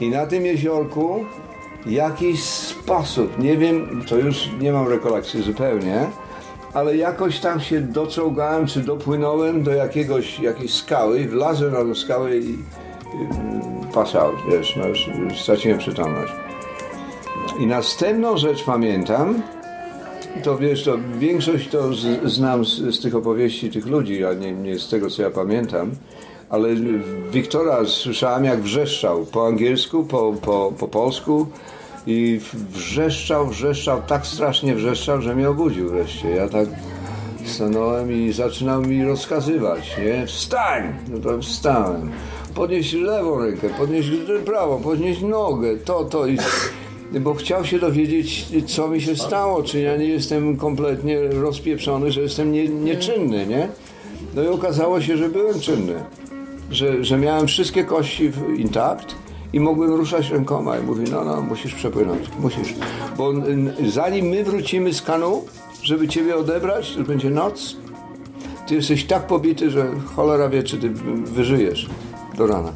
I 0.00 0.10
na 0.10 0.26
tym 0.26 0.46
jeziorku 0.46 1.24
jakiś 1.86 2.42
sposób, 2.42 3.38
nie 3.38 3.56
wiem, 3.56 4.04
to 4.08 4.16
już 4.16 4.50
nie 4.60 4.72
mam 4.72 4.88
rekolekcji 4.88 5.42
zupełnie, 5.42 6.06
ale 6.74 6.96
jakoś 6.96 7.40
tam 7.40 7.60
się 7.60 7.80
doczołgałem, 7.80 8.66
czy 8.66 8.80
dopłynąłem 8.80 9.62
do 9.62 9.70
jakiegoś, 9.70 10.40
jakiejś 10.40 10.74
skały, 10.74 11.24
wlazłem 11.24 11.72
na 11.72 11.84
tę 11.84 11.94
skałę 11.94 12.36
i 12.36 12.58
pass 13.94 14.14
out, 14.14 14.34
wiesz, 14.50 14.76
no 14.76 14.88
już 14.88 15.06
już 15.06 15.40
straciłem 15.40 15.78
przytomność. 15.78 16.32
I 17.58 17.66
następną 17.66 18.36
rzecz 18.36 18.64
pamiętam, 18.64 19.42
to 20.42 20.58
wiesz, 20.58 20.84
to 20.84 20.98
większość 21.18 21.68
to 21.68 21.92
z, 21.92 22.24
znam 22.24 22.64
z, 22.64 22.78
z 22.78 23.00
tych 23.00 23.14
opowieści 23.14 23.70
tych 23.70 23.86
ludzi, 23.86 24.24
a 24.24 24.34
nie, 24.34 24.52
nie 24.52 24.78
z 24.78 24.88
tego, 24.88 25.10
co 25.10 25.22
ja 25.22 25.30
pamiętam, 25.30 25.90
ale 26.50 26.68
Wiktora 27.30 27.84
słyszałem, 27.84 28.44
jak 28.44 28.60
wrzeszczał 28.60 29.26
po 29.26 29.46
angielsku, 29.46 30.04
po, 30.04 30.32
po, 30.42 30.72
po 30.78 30.88
polsku 30.88 31.46
i 32.06 32.40
wrzeszczał, 32.70 33.46
wrzeszczał, 33.46 34.02
tak 34.02 34.26
strasznie 34.26 34.74
wrzeszczał, 34.74 35.22
że 35.22 35.34
mnie 35.34 35.50
obudził 35.50 35.88
wreszcie. 35.88 36.30
Ja 36.30 36.48
tak 36.48 36.68
stanąłem 37.44 38.12
i 38.12 38.32
zaczynał 38.32 38.82
mi 38.82 39.04
rozkazywać, 39.04 39.96
nie? 39.98 40.26
Wstań! 40.26 40.94
No 41.08 41.18
to 41.18 41.38
wstałem. 41.38 42.10
Podnieś 42.54 42.92
lewą 42.92 43.38
rękę, 43.38 43.68
podnieś 43.78 44.06
prawą, 44.44 44.82
podnieś 44.82 45.20
nogę, 45.20 45.76
to, 45.76 46.04
to 46.04 46.26
i... 46.26 46.38
Bo 47.20 47.34
chciał 47.34 47.64
się 47.64 47.78
dowiedzieć, 47.78 48.46
co 48.66 48.88
mi 48.88 49.00
się 49.00 49.16
stało, 49.16 49.62
czy 49.62 49.80
ja 49.80 49.96
nie 49.96 50.08
jestem 50.08 50.56
kompletnie 50.56 51.20
rozpieprzony, 51.22 52.12
że 52.12 52.20
jestem 52.20 52.52
nie, 52.52 52.68
nieczynny, 52.68 53.46
nie? 53.46 53.68
No 54.34 54.42
i 54.42 54.46
okazało 54.46 55.00
się, 55.00 55.16
że 55.16 55.28
byłem 55.28 55.60
czynny. 55.60 55.94
Że, 56.70 57.04
że 57.04 57.18
miałem 57.18 57.46
wszystkie 57.46 57.84
kości 57.84 58.32
intakt 58.56 59.14
i 59.52 59.60
mogłem 59.60 59.94
ruszać 59.94 60.30
rękoma. 60.30 60.78
I 60.78 60.82
mówi, 60.82 61.04
no, 61.10 61.24
no, 61.24 61.40
musisz 61.40 61.74
przepłynąć, 61.74 62.28
musisz. 62.40 62.74
Bo 63.18 63.32
zanim 63.88 64.26
my 64.26 64.44
wrócimy 64.44 64.92
z 64.94 65.02
kanu, 65.02 65.44
żeby 65.82 66.08
ciebie 66.08 66.36
odebrać, 66.36 66.94
to 66.96 67.02
będzie 67.02 67.30
noc, 67.30 67.76
ty 68.66 68.74
jesteś 68.74 69.04
tak 69.04 69.26
pobity, 69.26 69.70
że 69.70 69.86
cholera 70.16 70.48
wie, 70.48 70.62
czy 70.62 70.78
ty 70.78 70.90
wyżyjesz 71.24 71.88
do 72.36 72.46
rana. 72.46 72.72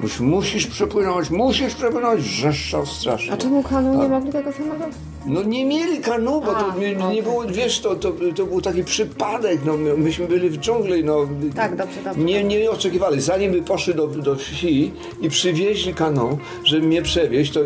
Musisz, 0.00 0.20
musisz 0.20 0.66
przepłynąć, 0.66 1.30
musisz 1.30 1.74
przepłynąć, 1.74 2.20
wrzeszczał 2.22 2.86
strasznie. 2.86 3.32
A 3.32 3.36
czemu 3.36 3.62
kanu 3.62 4.02
nie 4.02 4.08
mogli 4.08 4.32
tego 4.32 4.52
samego? 4.52 4.84
No 5.26 5.42
nie 5.42 5.64
mieli 5.66 5.98
kanu, 5.98 6.30
bo 6.40 6.46
to 6.52 6.72
A, 6.72 6.76
nie, 6.76 6.96
okej. 6.98 7.14
nie 7.16 7.22
było, 7.22 7.44
wiesz, 7.48 7.80
to, 7.80 7.96
to, 7.96 8.12
to 8.36 8.46
był 8.46 8.60
taki 8.60 8.84
przypadek, 8.84 9.60
no 9.64 9.76
my- 9.76 9.96
myśmy 9.96 10.26
byli 10.26 10.50
w 10.50 10.58
dżungli, 10.58 11.04
no. 11.04 11.28
Tak, 11.56 11.76
dobrze, 11.76 12.02
dobrze. 12.04 12.20
Nie, 12.20 12.44
nie 12.44 12.70
oczekiwali, 12.70 13.20
zanim 13.20 13.52
by 13.52 13.62
poszli 13.62 13.94
do, 13.94 14.06
do 14.06 14.36
wsi 14.36 14.92
i 15.20 15.28
przywieźli 15.28 15.94
kanu, 15.94 16.38
żeby 16.64 16.86
mnie 16.86 17.02
przewieźć, 17.02 17.52
to 17.52 17.60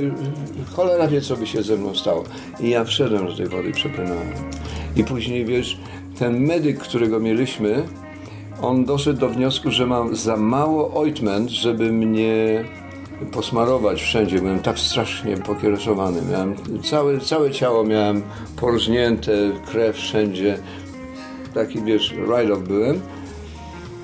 cholera 0.77 1.09
wie, 1.09 1.21
co 1.21 1.37
by 1.37 1.47
się 1.47 1.63
ze 1.63 1.77
mną 1.77 1.95
stało. 1.95 2.25
I 2.61 2.71
ja 2.71 2.85
wszedłem 2.85 3.27
do 3.27 3.37
tej 3.37 3.47
wody 3.47 3.69
i 3.69 3.73
przepłynąłem. 3.73 4.29
I 4.97 5.05
później, 5.05 5.45
wiesz, 5.45 5.79
ten 6.19 6.41
medyk, 6.41 6.79
którego 6.79 7.21
mieliśmy, 7.21 7.83
on 8.63 8.85
doszedł 8.85 9.21
do 9.21 9.29
wniosku, 9.29 9.71
że 9.71 9.87
mam 9.87 10.17
za 10.17 10.37
mało 10.37 10.95
ointment, 10.95 11.51
żeby 11.51 11.93
mnie 11.93 12.65
posmarować 13.33 14.03
wszędzie. 14.03 14.39
Byłem 14.39 14.61
tak 14.61 14.79
strasznie 14.79 15.37
pokiereszowany. 15.37 16.23
Miałem 16.31 16.55
całe, 16.83 17.21
całe 17.21 17.51
ciało 17.51 17.85
miałem 17.85 18.23
porżnięte, 18.57 19.33
krew 19.67 19.97
wszędzie. 19.97 20.59
Taki, 21.55 21.83
wiesz, 21.83 22.15
ride-off 22.15 22.63
byłem. 22.63 23.01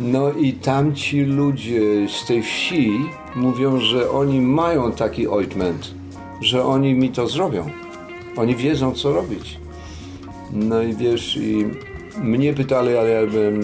No 0.01 0.33
i 0.33 0.53
tamci 0.53 1.21
ludzie 1.21 2.09
z 2.09 2.27
tej 2.27 2.43
wsi 2.43 2.93
mówią, 3.37 3.81
że 3.81 4.11
oni 4.11 4.41
mają 4.41 4.93
taki 4.93 5.29
ointment, 5.29 5.95
że 6.41 6.65
oni 6.65 6.95
mi 6.95 7.11
to 7.11 7.27
zrobią. 7.27 7.71
Oni 8.37 8.57
wiedzą, 8.57 8.93
co 8.93 9.13
robić. 9.13 9.59
No 10.53 10.83
i 10.83 10.95
wiesz, 10.95 11.37
i 11.37 11.67
mnie 12.23 12.55
pytali, 12.55 12.97
ale 12.97 13.11
ja 13.11 13.27
byłem, 13.27 13.61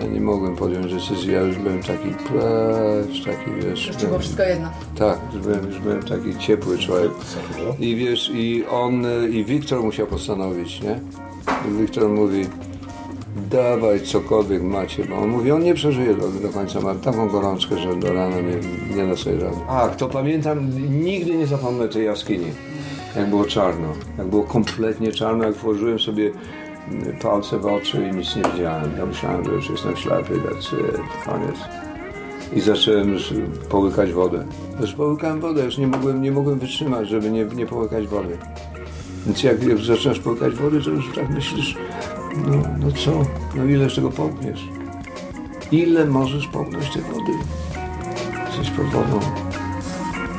ja 0.00 0.06
nie 0.06 0.20
mogłem 0.20 0.56
podjąć 0.56 0.94
decyzji, 0.94 1.32
ja 1.32 1.40
już 1.40 1.56
byłem 1.56 1.82
taki, 1.82 2.08
plecz, 2.08 3.24
taki, 3.24 3.50
wiesz... 3.62 3.86
Już 3.86 3.96
byłem- 3.96 4.08
było 4.08 4.18
wszystko 4.18 4.42
jedno. 4.42 4.68
tak, 4.98 5.18
już 5.34 5.42
byłem, 5.42 5.66
już 5.66 5.78
byłem 5.78 6.02
taki 6.02 6.38
ciepły 6.38 6.78
człowiek. 6.78 7.10
I 7.80 7.96
wiesz, 7.96 8.30
i 8.34 8.64
on, 8.70 9.02
i 9.32 9.44
Wiktor 9.44 9.82
musiał 9.82 10.06
postanowić, 10.06 10.80
nie? 10.82 11.00
I 11.70 11.80
Wiktor 11.80 12.08
mówi, 12.08 12.46
dawaj 13.50 14.00
cokolwiek 14.00 14.62
macie, 14.62 15.04
bo 15.04 15.16
on 15.16 15.28
mówi, 15.28 15.50
on 15.50 15.62
nie 15.62 15.74
przeżyje 15.74 16.14
do, 16.14 16.28
do 16.28 16.48
końca, 16.48 16.80
ma 16.80 16.94
taką 16.94 17.28
gorączkę, 17.28 17.78
że 17.78 17.96
do 17.96 18.12
rana 18.12 18.36
nie, 18.40 18.96
nie 18.96 19.06
da 19.06 19.16
sobie 19.16 19.36
rady. 19.36 19.56
Ach, 19.68 19.96
to 19.96 20.08
pamiętam, 20.08 20.70
nigdy 21.04 21.34
nie 21.34 21.46
zapomnę 21.46 21.88
tej 21.88 22.06
jaskini, 22.06 22.46
jak 23.16 23.30
było 23.30 23.44
czarno, 23.44 23.88
jak 24.18 24.26
było 24.26 24.42
kompletnie 24.42 25.12
czarno, 25.12 25.44
jak 25.44 25.54
włożyłem 25.54 25.98
sobie 25.98 26.30
palce 27.22 27.58
w 27.58 27.66
oczy 27.66 28.08
i 28.12 28.16
nic 28.16 28.36
nie 28.36 28.42
widziałem. 28.42 28.90
Ja 28.98 29.06
myślałem, 29.06 29.44
że 29.44 29.50
już 29.50 29.70
jestem 29.70 29.96
ślepy, 29.96 30.34
that's 30.34 30.80
it, 30.80 31.00
koniec. 31.26 31.56
I 32.52 32.60
zacząłem 32.60 33.12
już 33.12 33.34
połykać 33.68 34.12
wodę. 34.12 34.44
Już 34.80 34.92
połykałem 34.92 35.40
wodę, 35.40 35.64
już 35.64 35.78
nie 35.78 35.86
mogłem, 35.86 36.22
nie 36.22 36.32
mogłem 36.32 36.58
wytrzymać, 36.58 37.08
żeby 37.08 37.30
nie, 37.30 37.44
nie 37.44 37.66
połykać 37.66 38.06
wody. 38.06 38.38
Więc 39.26 39.42
jak, 39.42 39.62
jak 39.62 39.78
zaczynasz 39.78 40.20
połykać 40.20 40.54
wody, 40.54 40.80
to 40.80 40.90
już 40.90 41.14
tak 41.14 41.30
myślisz, 41.30 41.76
no, 42.46 42.56
no 42.78 42.92
co, 42.92 43.12
no 43.54 43.64
ile 43.64 43.90
z 43.90 43.94
tego 43.94 44.10
połkniesz? 44.10 44.68
Ile 45.72 46.04
możesz 46.04 46.46
połknąć 46.46 46.90
tej 46.90 47.02
wody? 47.02 47.32
Jesteś 48.46 48.70
pod 48.70 48.86
wodą. 48.86 49.47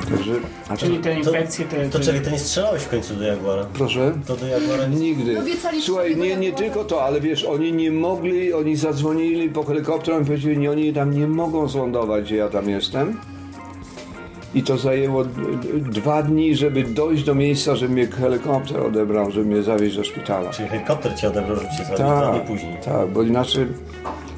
Także, 0.09 0.31
a 0.69 0.73
to, 0.73 0.77
Czyli 0.77 0.97
te 0.97 1.11
To, 1.11 1.17
infekcje, 1.17 1.65
te... 1.65 1.89
to 1.89 1.99
to 1.99 2.29
nie 2.31 2.39
strzelałeś 2.39 2.81
w 2.83 2.89
końcu 2.89 3.15
do 3.15 3.23
Jaguara? 3.23 3.65
proszę? 3.73 4.13
To 4.27 4.35
do 4.37 4.47
Jaguara 4.47 4.87
nie... 4.87 4.97
Nigdy. 4.97 5.39
Obiecaliście 5.39 5.85
Słuchaj, 5.87 6.09
nie, 6.15 6.21
nie 6.21 6.29
Jaguara. 6.29 6.55
tylko 6.57 6.85
to, 6.85 7.03
ale 7.03 7.21
wiesz, 7.21 7.43
oni 7.45 7.73
nie 7.73 7.91
mogli, 7.91 8.53
oni 8.53 8.75
zadzwonili 8.75 9.49
po 9.49 9.63
helikopterem 9.63 10.21
i 10.23 10.25
powiedzieli, 10.25 10.57
nie, 10.57 10.71
oni 10.71 10.93
tam 10.93 11.13
nie 11.13 11.27
mogą 11.27 11.67
zlądować, 11.67 12.25
gdzie 12.25 12.35
ja 12.35 12.49
tam 12.49 12.69
jestem. 12.69 13.17
I 14.55 14.63
to 14.63 14.77
zajęło 14.77 15.23
dwa 15.75 16.23
dni, 16.23 16.55
żeby 16.55 16.83
dojść 16.83 17.23
do 17.23 17.35
miejsca, 17.35 17.75
żeby 17.75 17.93
mnie 17.93 18.07
helikopter 18.07 18.81
odebrał, 18.81 19.31
żeby 19.31 19.45
mnie 19.45 19.63
zawieźć 19.63 19.95
do 19.97 20.03
szpitala. 20.03 20.49
Czyli 20.49 20.69
helikopter 20.69 21.15
cię 21.15 21.27
odebrał, 21.27 21.55
żeby 21.55 21.67
cię 21.69 21.83
zabić 21.83 21.95
dwa 21.97 22.29
dni 22.31 22.39
Tak, 22.39 22.47
później. 22.47 22.77
tak, 22.85 23.09
bo 23.09 23.23
inaczej, 23.23 23.65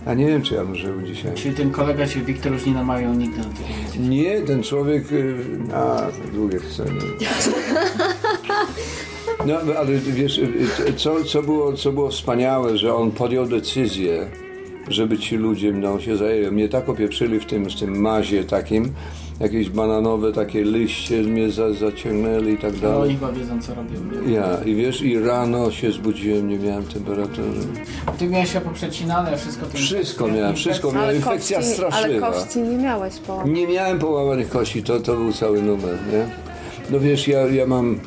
ja 0.06 0.14
nie 0.14 0.28
wiem, 0.28 0.42
czy 0.42 0.56
ja 0.56 0.66
bym 0.66 0.76
żył 0.76 1.02
dzisiaj. 1.02 1.32
Czyli 1.36 1.56
ten 1.56 1.72
kolega, 1.72 2.08
czyli 2.08 2.26
Wiktor 2.26 2.52
już 2.54 2.66
nie 2.66 2.74
namawiał 2.74 3.14
nigdy 3.14 3.38
na 3.38 3.44
tego. 3.44 4.08
Nie, 4.10 4.42
ten 4.42 4.64
człowiek, 4.64 5.12
y, 5.12 5.36
a, 5.74 6.08
długie 6.34 6.60
sceny. 6.60 7.00
No, 9.46 9.56
ale 9.78 9.92
wiesz, 9.98 10.38
y, 10.38 10.48
y, 10.90 10.94
co, 10.94 11.24
co, 11.24 11.44
było, 11.44 11.74
co 11.74 11.92
było 11.92 12.10
wspaniałe, 12.10 12.78
że 12.78 12.96
on 12.96 13.12
podjął 13.12 13.46
decyzję, 13.46 14.30
żeby 14.88 15.18
ci 15.18 15.36
ludzie 15.36 15.72
mną 15.72 16.00
się 16.00 16.18
zajęli. 16.18 16.52
Mnie 16.52 16.70
tak 16.70 16.90
opieprzyli 16.90 17.40
w 17.40 17.46
tym, 17.46 17.70
w 17.70 17.80
tym 17.80 18.02
mazie 18.02 18.44
takim, 18.44 18.94
jakieś 19.42 19.70
bananowe 19.70 20.32
takie 20.34 20.64
liście 20.64 21.22
mnie 21.22 21.50
za, 21.52 21.74
zaciągnęli 21.74 22.54
i 22.54 22.58
tak 22.58 22.74
No 22.74 22.80
dalej. 22.82 23.02
oni 23.02 23.14
chyba 23.14 23.32
wiedzą 23.32 23.62
co 23.62 23.76
robią. 23.76 24.22
nie? 24.28 24.34
Ja, 24.34 24.58
i 24.66 24.76
wiesz, 24.76 25.02
i 25.02 25.20
rano 25.20 25.72
się 25.72 25.92
zbudziłem, 25.92 26.50
nie 26.50 26.58
miałem 26.60 26.84
temperatury. 26.84 27.48
Ty 28.18 28.28
miałeś 28.28 28.54
się 28.54 28.62
poprzecinane, 28.62 29.38
wszystko 29.38 29.66
to 29.66 29.78
Wszystko 29.78 30.26
infekcja- 30.26 30.38
miałem, 30.38 30.56
wszystko 30.56 30.88
infekcja. 30.88 31.00
miałem. 31.00 31.10
Ale 31.10 31.16
infekcja 31.18 31.58
kości, 31.58 31.72
ale 31.84 31.90
straszliwa. 31.92 32.32
kości 32.32 32.60
nie 32.60 32.78
miałeś 32.78 33.14
po. 33.18 33.44
Nie 33.48 33.68
miałem 33.68 34.00
połamanych 34.00 34.50
kości, 34.50 34.84
to, 34.84 35.00
to 35.00 35.16
był 35.16 35.34
cały 35.34 35.62
numer, 35.62 35.98
nie? 36.14 36.26
No 36.90 37.00
wiesz, 37.00 37.28
ja, 37.28 37.40
ja 37.48 37.66
mam, 37.68 38.00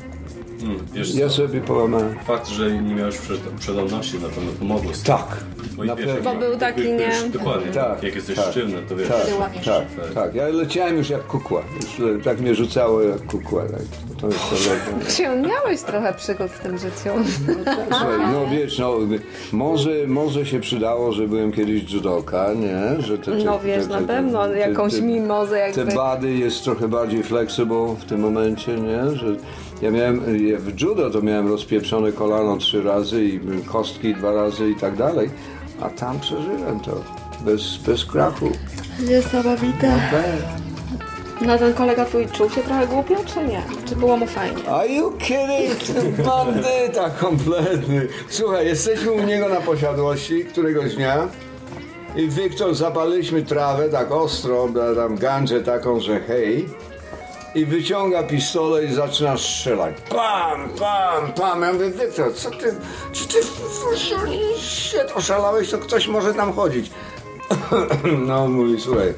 Mm, 0.65 0.79
wiesz 0.93 1.15
ja 1.15 1.29
co? 1.29 1.35
sobie 1.35 1.61
połamałem. 1.61 2.15
Fakt, 2.27 2.49
że 2.49 2.71
nie 2.73 2.95
miałeś 2.95 3.19
przed, 3.19 3.39
przedawności 3.41 4.19
na 4.19 4.29
pewno 4.29 4.53
pomogło. 4.59 4.91
Tak, 5.07 5.27
Bo 5.77 5.85
na 5.85 5.97
wiesz, 5.97 6.07
pewno. 6.07 6.35
Bo 6.35 6.41
był 6.41 6.57
taki, 6.59 6.81
jak- 6.81 6.89
nie? 6.91 6.99
wiesz, 6.99 7.29
Dokładnie. 7.29 7.73
Tak, 7.73 8.03
Jak 8.03 8.15
jesteś 8.15 8.37
tak. 8.37 8.51
sztywny, 8.51 8.77
to 8.89 8.97
wiesz. 8.97 9.09
Tak, 9.09 9.41
łamiesz. 9.41 9.65
tak, 9.65 10.15
tak. 10.15 10.35
Ja 10.35 10.49
leciałem 10.49 10.97
już 10.97 11.11
jak 11.11 11.27
kukła. 11.27 11.63
Już 11.99 12.25
tak 12.25 12.41
mnie 12.41 12.55
rzucało 12.55 13.03
jak 13.03 13.27
kukła. 13.27 13.63
Tak. 13.63 13.81
To 14.21 14.27
jest 14.27 15.21
miałeś 15.49 15.81
trochę 15.83 16.15
przygód 16.15 16.51
w 16.51 16.61
tym 16.61 16.79
życiu? 16.79 17.11
Słuchaj, 17.89 18.19
no 18.33 18.47
wiesz, 18.51 18.79
no, 18.79 18.99
może, 19.53 19.91
może 20.07 20.47
się 20.47 20.61
przydało, 20.61 21.13
że 21.13 21.29
byłem 21.29 21.53
kiedyś 21.53 21.93
judoka, 21.93 22.47
nie? 22.55 23.03
Że 23.03 23.19
te, 23.19 23.25
te, 23.25 23.45
No 23.45 23.61
wiesz, 23.61 23.87
na 23.87 24.01
pewno, 24.01 24.47
jakąś 24.49 25.01
mimozę 25.01 25.59
jakby. 25.59 25.85
Te 25.87 25.95
bady 25.95 26.33
jest 26.33 26.65
trochę 26.65 26.89
bardziej 26.89 27.23
flexible 27.23 27.97
w 28.01 28.05
tym 28.05 28.21
momencie, 28.21 28.75
nie? 28.75 29.17
Że 29.17 29.27
ja 29.83 29.91
miałem, 29.91 30.47
ja 30.49 30.59
w 30.59 30.81
judo 30.81 31.11
to 31.11 31.23
miałem 31.23 31.49
rozpieprzone 31.49 32.13
kolano 32.13 32.57
trzy 32.57 32.83
razy 32.83 33.25
i 33.25 33.41
kostki 33.67 34.15
dwa 34.15 34.33
razy 34.33 34.71
i 34.71 34.75
tak 34.77 34.97
dalej, 34.97 35.31
a 35.81 35.89
tam 35.91 36.21
przeżyłem 36.21 36.81
to. 36.81 36.93
Bez, 37.41 37.77
bez 37.87 38.05
krachu. 38.05 38.51
Niesamowite. 39.09 39.93
No 41.47 41.59
ten 41.59 41.75
kolega 41.75 42.05
twój 42.05 42.27
czuł 42.27 42.51
się 42.51 42.61
trochę 42.63 42.87
głupio, 42.87 43.15
czy 43.35 43.45
nie? 43.45 43.63
Czy 43.89 43.97
było 43.97 44.17
mu 44.17 44.27
fajnie? 44.27 44.69
Are 44.69 44.89
you 44.89 45.11
kidding? 45.13 46.27
Bandyta 46.27 47.11
kompletny. 47.11 48.09
Słuchaj, 48.29 48.67
jesteśmy 48.67 49.13
u 49.13 49.23
niego 49.23 49.49
na 49.49 49.61
posiadłości 49.61 50.45
któregoś 50.45 50.95
dnia 50.95 51.29
i 52.17 52.29
Wiktor 52.29 52.75
zapaliliśmy 52.75 53.43
trawę 53.43 53.89
tak 53.89 54.13
ostro, 54.13 54.69
da- 54.69 54.95
tam 54.95 55.17
ganżę 55.17 55.61
taką, 55.61 56.01
że 56.01 56.21
hej 56.21 56.69
i 57.55 57.67
wyciąga 57.67 58.23
pistolet 58.23 58.91
i 58.91 58.95
zaczyna 58.95 59.39
strzelać. 59.39 59.95
Pam, 60.09 60.69
pam, 60.69 61.33
pam. 61.33 61.63
Ja 61.63 61.73
mówię, 61.73 61.91
Wiktor, 61.91 62.35
co 62.35 62.51
ty, 62.51 62.75
czy 63.13 63.29
ty 63.29 63.39
się 64.61 65.07
oszalałeś, 65.15 65.71
to 65.71 65.79
ktoś 65.79 66.09
może 66.09 66.35
tam 66.35 66.53
chodzić. 66.53 66.91
No, 68.27 68.49
mówi, 68.49 68.81
słuchaj, 68.81 69.15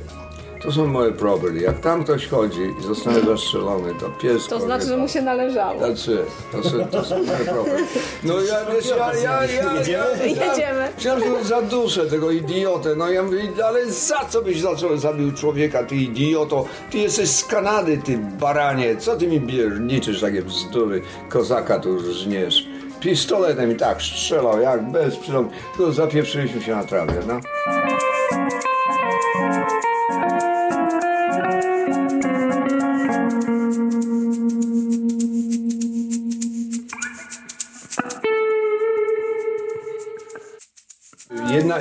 to 0.62 0.72
są 0.72 0.86
moje 0.86 1.12
property. 1.12 1.60
Jak 1.60 1.80
tam 1.80 2.04
ktoś 2.04 2.26
chodzi 2.26 2.60
i 2.80 2.82
zostanie 2.82 3.20
zastrzelony, 3.20 3.94
to 4.00 4.10
pies... 4.10 4.46
To 4.46 4.60
znaczy, 4.60 4.86
że 4.86 4.96
mu 4.96 5.08
się 5.08 5.22
należało. 5.22 5.86
It. 5.86 6.06
To 6.52 6.70
są, 6.70 6.86
to 6.90 7.04
są 7.04 7.22
moje 7.22 7.38
property. 7.38 7.82
No 8.24 8.34
ja, 8.40 8.56
wiesz, 8.74 8.86
ja, 8.86 9.14
ja, 9.14 9.44
ja, 9.44 9.62
ja, 9.88 10.04
ja, 10.26 10.26
Jedziemy. 10.26 10.88
Chciałem, 10.98 11.22
że 11.22 11.44
zaduszę 11.44 12.06
tego 12.06 12.30
idiotę. 12.30 12.96
No 12.96 13.10
ja 13.10 13.22
mówię, 13.22 13.42
ale 13.66 13.90
za 13.90 14.24
co 14.28 14.42
byś 14.42 14.60
zaczął 14.60 14.96
zabił 14.96 15.32
człowieka, 15.32 15.84
ty 15.84 15.96
idioto? 15.96 16.64
Ty 16.90 16.98
jesteś 16.98 17.28
z 17.28 17.44
Kanady, 17.44 17.98
ty 17.98 18.18
baranie. 18.18 18.96
Co 18.96 19.16
ty 19.16 19.26
mi 19.26 19.40
bierniczysz 19.40 20.20
takie 20.20 20.42
bzdury? 20.42 21.02
Kozaka 21.28 21.78
tu 21.78 22.12
żniesz. 22.12 22.66
Pistoletem 23.00 23.72
i 23.72 23.76
tak 23.76 24.02
strzelał, 24.02 24.60
jak 24.60 24.90
bez 24.90 25.16
przyląd. 25.16 25.52
Tylko 25.76 25.92
zapieprzyliśmy 25.92 26.62
się 26.62 26.76
na 26.76 26.84
trawie, 26.84 27.14
no. 27.26 27.40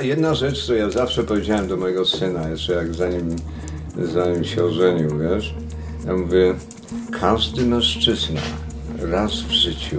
Jedna, 0.06 0.28
jedna 0.28 0.34
rzecz, 0.34 0.66
co 0.66 0.74
ja 0.74 0.90
zawsze 0.90 1.24
powiedziałem 1.24 1.68
do 1.68 1.76
mojego 1.76 2.04
syna, 2.04 2.48
jeszcze 2.48 2.72
jak 2.72 2.94
zanim, 2.94 3.36
zanim 3.96 4.44
się 4.44 4.64
ożenił, 4.64 5.18
wiesz, 5.18 5.54
ja 6.06 6.16
mówię, 6.16 6.54
każdy 7.20 7.66
mężczyzna 7.66 8.40
raz 8.98 9.32
w 9.32 9.50
życiu 9.50 9.96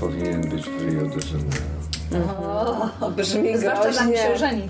powinien 0.00 0.40
być 0.40 0.62
w 0.62 0.82
Rio 0.82 1.00
de 1.00 1.16
Janeiro. 2.10 2.90
Brzmi 3.16 3.58
Zwłaszcza 3.58 3.92
zanim 3.92 4.16
się 4.16 4.34
ożeni. 4.34 4.62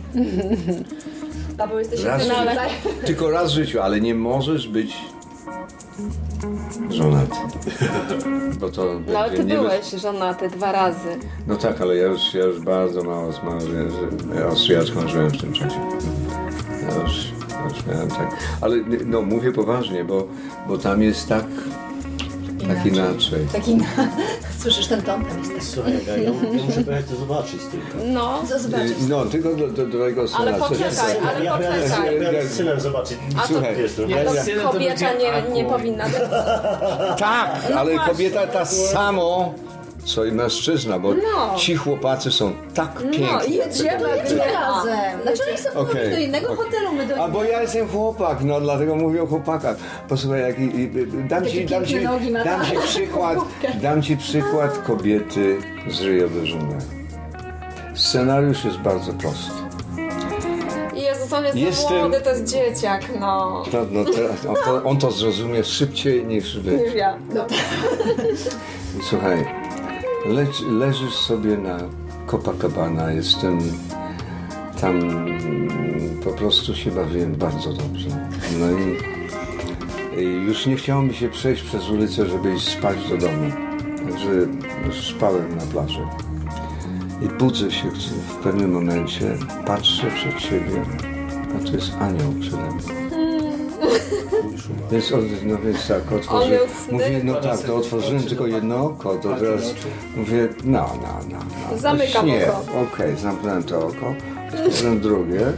Paweł, 1.58 1.78
jesteś 1.78 2.04
Raz 2.04 2.22
w. 2.26 3.06
Tylko 3.06 3.30
raz 3.30 3.52
w 3.52 3.54
życiu, 3.54 3.80
ale 3.80 4.00
nie 4.00 4.14
możesz 4.14 4.68
być 4.68 4.96
żonaty. 6.90 7.36
Bo 8.60 8.68
to 8.68 9.00
No 9.12 9.18
ale 9.18 9.30
ty 9.36 9.44
niebez- 9.44 9.60
byłeś 9.60 9.90
żonaty 9.90 10.48
dwa 10.48 10.72
razy. 10.72 11.08
No 11.46 11.56
tak, 11.56 11.80
ale 11.80 11.96
ja 11.96 12.06
już, 12.06 12.34
ja 12.34 12.44
już 12.44 12.60
bardzo 12.60 13.02
mało 13.04 13.32
z 13.32 13.40
Austriaczką 14.42 15.08
żyłem 15.08 15.28
w 15.30 15.40
tym 15.40 15.52
czasie. 15.52 15.80
Ja 16.88 17.02
już, 17.02 17.32
ja 17.50 17.64
już 17.68 17.86
miałem 17.86 18.08
tak. 18.08 18.36
Ale 18.60 18.76
no 19.06 19.22
mówię 19.22 19.52
poważnie, 19.52 20.04
bo, 20.04 20.26
bo 20.68 20.78
tam 20.78 21.02
jest 21.02 21.28
tak, 21.28 21.44
tak 22.68 22.86
inaczej. 22.86 23.46
Taki 23.52 23.74
na... 23.76 23.84
Słyszysz 24.68 24.86
ten 24.86 25.02
ton? 25.02 25.24
Tam 25.24 25.38
jest 25.38 25.52
taki. 25.52 25.66
Słuchaj, 25.66 25.92
ja, 26.24 26.32
muszę 26.32 26.84
pojechać 26.84 27.06
to 27.10 27.16
zobaczyć 27.16 27.60
tylko. 27.70 28.04
No, 28.04 28.42
Zobaczysz. 28.58 28.92
No, 29.08 29.24
tylko 29.24 29.54
do, 29.54 29.68
do, 29.68 29.86
do 29.86 30.04
tego 30.04 30.28
syna. 30.28 30.40
ale 30.40 30.54
poczekaj, 30.54 31.16
ale 31.28 31.44
ja 31.44 31.56
poczekaj. 31.56 32.34
ja 32.34 32.42
z 32.46 32.52
synem 32.52 32.80
zobaczyć. 32.80 33.18
A 33.38 33.40
to, 33.40 33.48
Słuchaj, 33.48 33.76
Wiesz, 33.76 33.92
no, 34.56 34.62
to 34.62 34.68
kobieta 34.72 35.12
nie, 35.14 35.52
nie 35.52 35.64
powinna... 35.64 36.04
Tak, 37.18 37.50
ale 37.76 37.94
właśnie. 37.94 38.12
kobieta 38.12 38.46
ta 38.46 38.64
samo, 38.64 39.54
co 40.04 40.24
i 40.24 40.32
mężczyzna, 40.32 40.98
bo 40.98 41.14
No. 41.14 41.54
ci 41.56 41.76
chłopacy 41.76 42.30
są 42.30 42.52
tak 42.74 42.90
No, 42.94 43.10
piękni. 43.10 43.56
jedziemy. 43.56 44.08
Jedźmy 44.16 44.38
razem. 44.38 45.22
Znaczy 45.22 45.42
oni 45.42 45.88
Okej. 45.88 46.02
okay. 46.02 46.10
do 46.10 46.16
innego 46.18 46.56
hotelu, 46.56 46.92
my 46.92 47.06
do 47.06 47.24
A 47.24 47.28
bo 47.28 47.44
ja 47.44 47.62
jestem 47.62 47.88
chłopak, 47.88 48.38
no 48.44 48.60
dlatego 48.60 48.96
mówię 48.96 49.22
o 49.22 49.26
chłopakach. 49.26 49.76
Posłuchaj, 50.08 50.40
jak, 50.42 50.58
i, 50.58 50.62
i, 50.62 50.90
dam, 51.28 51.46
ci, 51.46 51.66
dam, 51.66 51.86
ci, 51.86 52.00
dam 52.00 52.20
ci 52.20 52.32
tak. 52.74 52.82
przykład, 52.84 53.38
dam 53.82 54.02
ci 54.02 54.16
przykład 54.16 54.78
kobiety 54.78 55.58
z 55.90 56.00
Rio 56.00 56.28
de 56.28 56.48
Janeiro. 56.48 56.80
Scenariusz 57.94 58.64
jest 58.64 58.76
bardzo 58.76 59.12
prosty. 59.12 59.52
Jezus, 60.94 61.32
on 61.32 61.44
jest 61.44 61.56
Jestem- 61.56 61.98
młody, 61.98 62.20
to 62.20 62.30
jest 62.30 62.44
dzieciak, 62.44 63.02
no. 63.20 63.62
To, 63.72 63.86
no, 63.90 64.04
teraz, 64.04 64.46
on, 64.46 64.54
to, 64.64 64.84
on 64.84 64.98
to 64.98 65.10
zrozumie 65.10 65.64
szybciej 65.64 66.24
niż 66.26 66.58
wy. 66.60 66.76
Niż 66.76 66.94
ja. 66.94 67.18
Słuchaj, 69.02 69.67
leć, 70.28 70.60
leżysz 70.60 71.14
sobie 71.14 71.56
na 71.56 71.78
Copacabana, 72.26 73.12
jest 73.12 73.40
ten 73.40 73.60
tam 74.80 75.00
po 76.24 76.30
prostu 76.30 76.74
się 76.74 76.90
bawiłem 76.90 77.34
bardzo 77.34 77.72
dobrze. 77.72 78.08
No 78.58 78.66
i, 78.78 80.24
już 80.46 80.66
nie 80.66 80.76
chciało 80.76 81.02
mi 81.02 81.14
się 81.14 81.28
przejść 81.28 81.62
przez 81.62 81.90
ulicę, 81.90 82.26
żeby 82.26 82.54
iść 82.54 82.68
spać 82.68 83.08
do 83.08 83.16
domu. 83.16 83.50
Także 83.96 84.46
spałem 85.10 85.56
na 85.56 85.66
plaży. 85.66 86.00
I 87.22 87.28
budzę 87.38 87.70
się 87.70 87.90
w 88.28 88.34
pewnym 88.34 88.72
momencie, 88.72 89.36
patrzę 89.66 90.10
przed 90.10 90.40
siebie, 90.40 90.82
a 91.56 91.66
to 91.66 91.72
jest 91.72 91.92
anioł 92.00 92.32
przede 92.40 92.56
mną. 92.56 93.27
Więc, 94.90 95.12
no 95.42 95.58
więc 95.58 95.88
tak, 95.88 96.12
otworzyłem. 96.12 96.60
Mówię, 96.90 97.20
no 97.24 97.34
tak, 97.34 97.60
to 97.60 97.76
otworzyłem 97.76 98.22
tylko 98.22 98.46
jedno 98.46 98.84
oko, 98.84 99.14
to 99.14 99.34
teraz 99.36 99.62
mówię, 100.16 100.48
no, 100.64 100.90
no, 101.02 101.08
no. 101.30 101.38
no 101.38 101.70
to 101.70 101.78
Zamykam 101.78 102.26
śnie. 102.26 102.52
oko. 102.52 102.80
Okej, 102.80 103.16
zamknąłem 103.16 103.62
to 103.62 103.78
oko, 103.86 104.14
otworzyłem 104.54 105.00
drugie. 105.00 105.52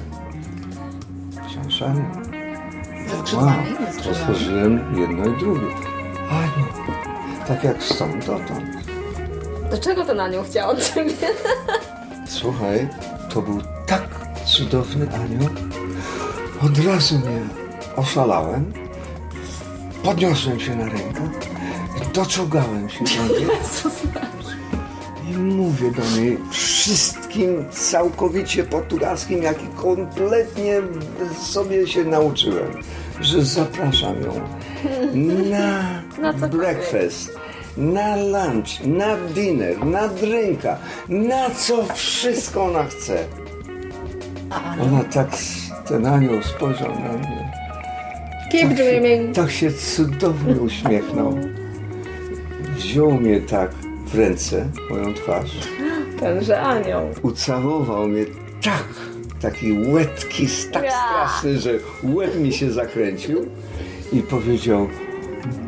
Wciąż 1.49 1.83
anioł. 1.83 2.05
Ze 3.27 3.37
Wow, 3.37 3.51
otworzyłem 4.11 5.01
jedno 5.01 5.25
i 5.37 5.39
drugie. 5.39 5.67
Anioł. 6.31 6.69
Tak 7.49 7.65
jak 7.65 7.83
stąd 7.83 8.27
dotąd. 8.27 8.71
Dlaczego 9.69 10.05
ten 10.05 10.21
anioł 10.21 10.45
chciał 10.45 10.71
od 10.71 10.83
ciebie? 10.95 11.13
Słuchaj, 12.29 12.89
to 13.35 13.43
był 13.43 13.61
tak 13.87 14.03
cudowny 14.45 15.07
anioł. 15.15 15.51
Od 16.65 16.87
razu 16.87 17.19
mnie 17.19 17.41
oszalałem. 17.97 18.73
Podniosłem 20.03 20.61
się 20.61 20.77
na 20.77 20.85
rękę. 20.85 21.31
Doczołgałem 22.15 22.89
się 22.89 23.05
do 23.05 23.35
niej. 23.35 23.47
I 25.31 25.33
mówię 25.39 25.91
do 25.91 26.21
niej 26.21 26.39
wszystkim 26.51 27.65
całkowicie 27.71 28.65
portugalskim, 28.65 29.43
jaki 29.43 29.67
kompletnie 29.67 30.81
sobie 31.43 31.87
się 31.87 32.05
nauczyłem, 32.05 32.83
że 33.21 33.45
zapraszam 33.45 34.23
ją 34.23 34.33
na, 35.51 35.83
Na 36.19 36.49
breakfast, 36.49 37.37
na 37.77 38.17
lunch, 38.17 38.85
na 38.85 39.17
dinner, 39.17 39.85
na 39.87 40.09
drinka, 40.09 40.79
na 41.09 41.51
co 41.51 41.85
wszystko 41.95 42.65
ona 42.65 42.85
chce. 42.85 43.25
Ona 44.83 45.05
tak, 45.05 45.29
ten 45.89 46.07
anioł 46.07 46.43
spojrzał 46.43 46.91
na 46.91 47.13
mnie. 47.13 47.50
Keep 48.51 48.75
dreaming. 48.75 49.35
Tak 49.37 49.51
się 49.51 49.73
cudownie 49.73 50.55
uśmiechnął. 50.61 51.39
Wziął 52.77 53.11
mnie 53.13 53.41
tak 53.41 53.71
w 54.07 54.15
ręce, 54.19 54.67
moją 54.91 55.15
twarz. 55.15 55.51
Tenże 56.21 56.61
anioł. 56.61 57.03
Ucałował 57.23 58.09
mnie 58.09 58.25
tak, 58.65 58.85
taki 59.41 59.73
łetki, 59.93 60.47
tak 60.73 60.85
Ja. 60.85 60.91
straszny, 60.91 61.59
że 61.59 61.71
łeb 62.03 62.37
mi 62.41 62.53
się 62.53 62.71
zakręcił 62.73 63.47
i 64.13 64.21
powiedział 64.23 64.89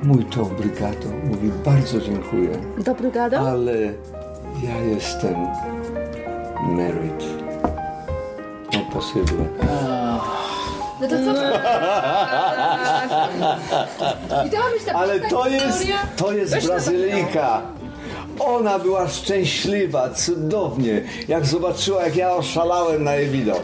mój 0.02 0.24
to 0.24 0.42
obrigado. 0.42 1.08
Mówi 1.24 1.50
bardzo 1.64 2.00
dziękuję, 2.00 2.48
Dobry 2.78 3.10
gado? 3.10 3.38
ale 3.38 3.74
ja 4.64 4.76
jestem 4.90 5.34
married. 6.68 7.24
No 8.72 8.80
possible. 8.92 9.44
No 11.02 11.08
to 11.08 11.14
co? 11.16 11.32
I 14.46 14.50
to 14.50 14.56
ma 14.58 14.70
być 14.70 14.84
ta 14.86 14.92
Ale 14.92 15.20
to 15.20 15.48
jest, 15.48 15.86
to 16.16 16.32
jest 16.32 16.66
Brazylijka. 16.66 17.62
Ona 18.38 18.78
była 18.78 19.08
szczęśliwa, 19.08 20.10
cudownie, 20.10 21.02
jak 21.28 21.46
zobaczyła, 21.46 22.04
jak 22.04 22.16
ja 22.16 22.34
oszalałem 22.34 23.04
na 23.04 23.14
jej 23.14 23.28
widok. 23.28 23.62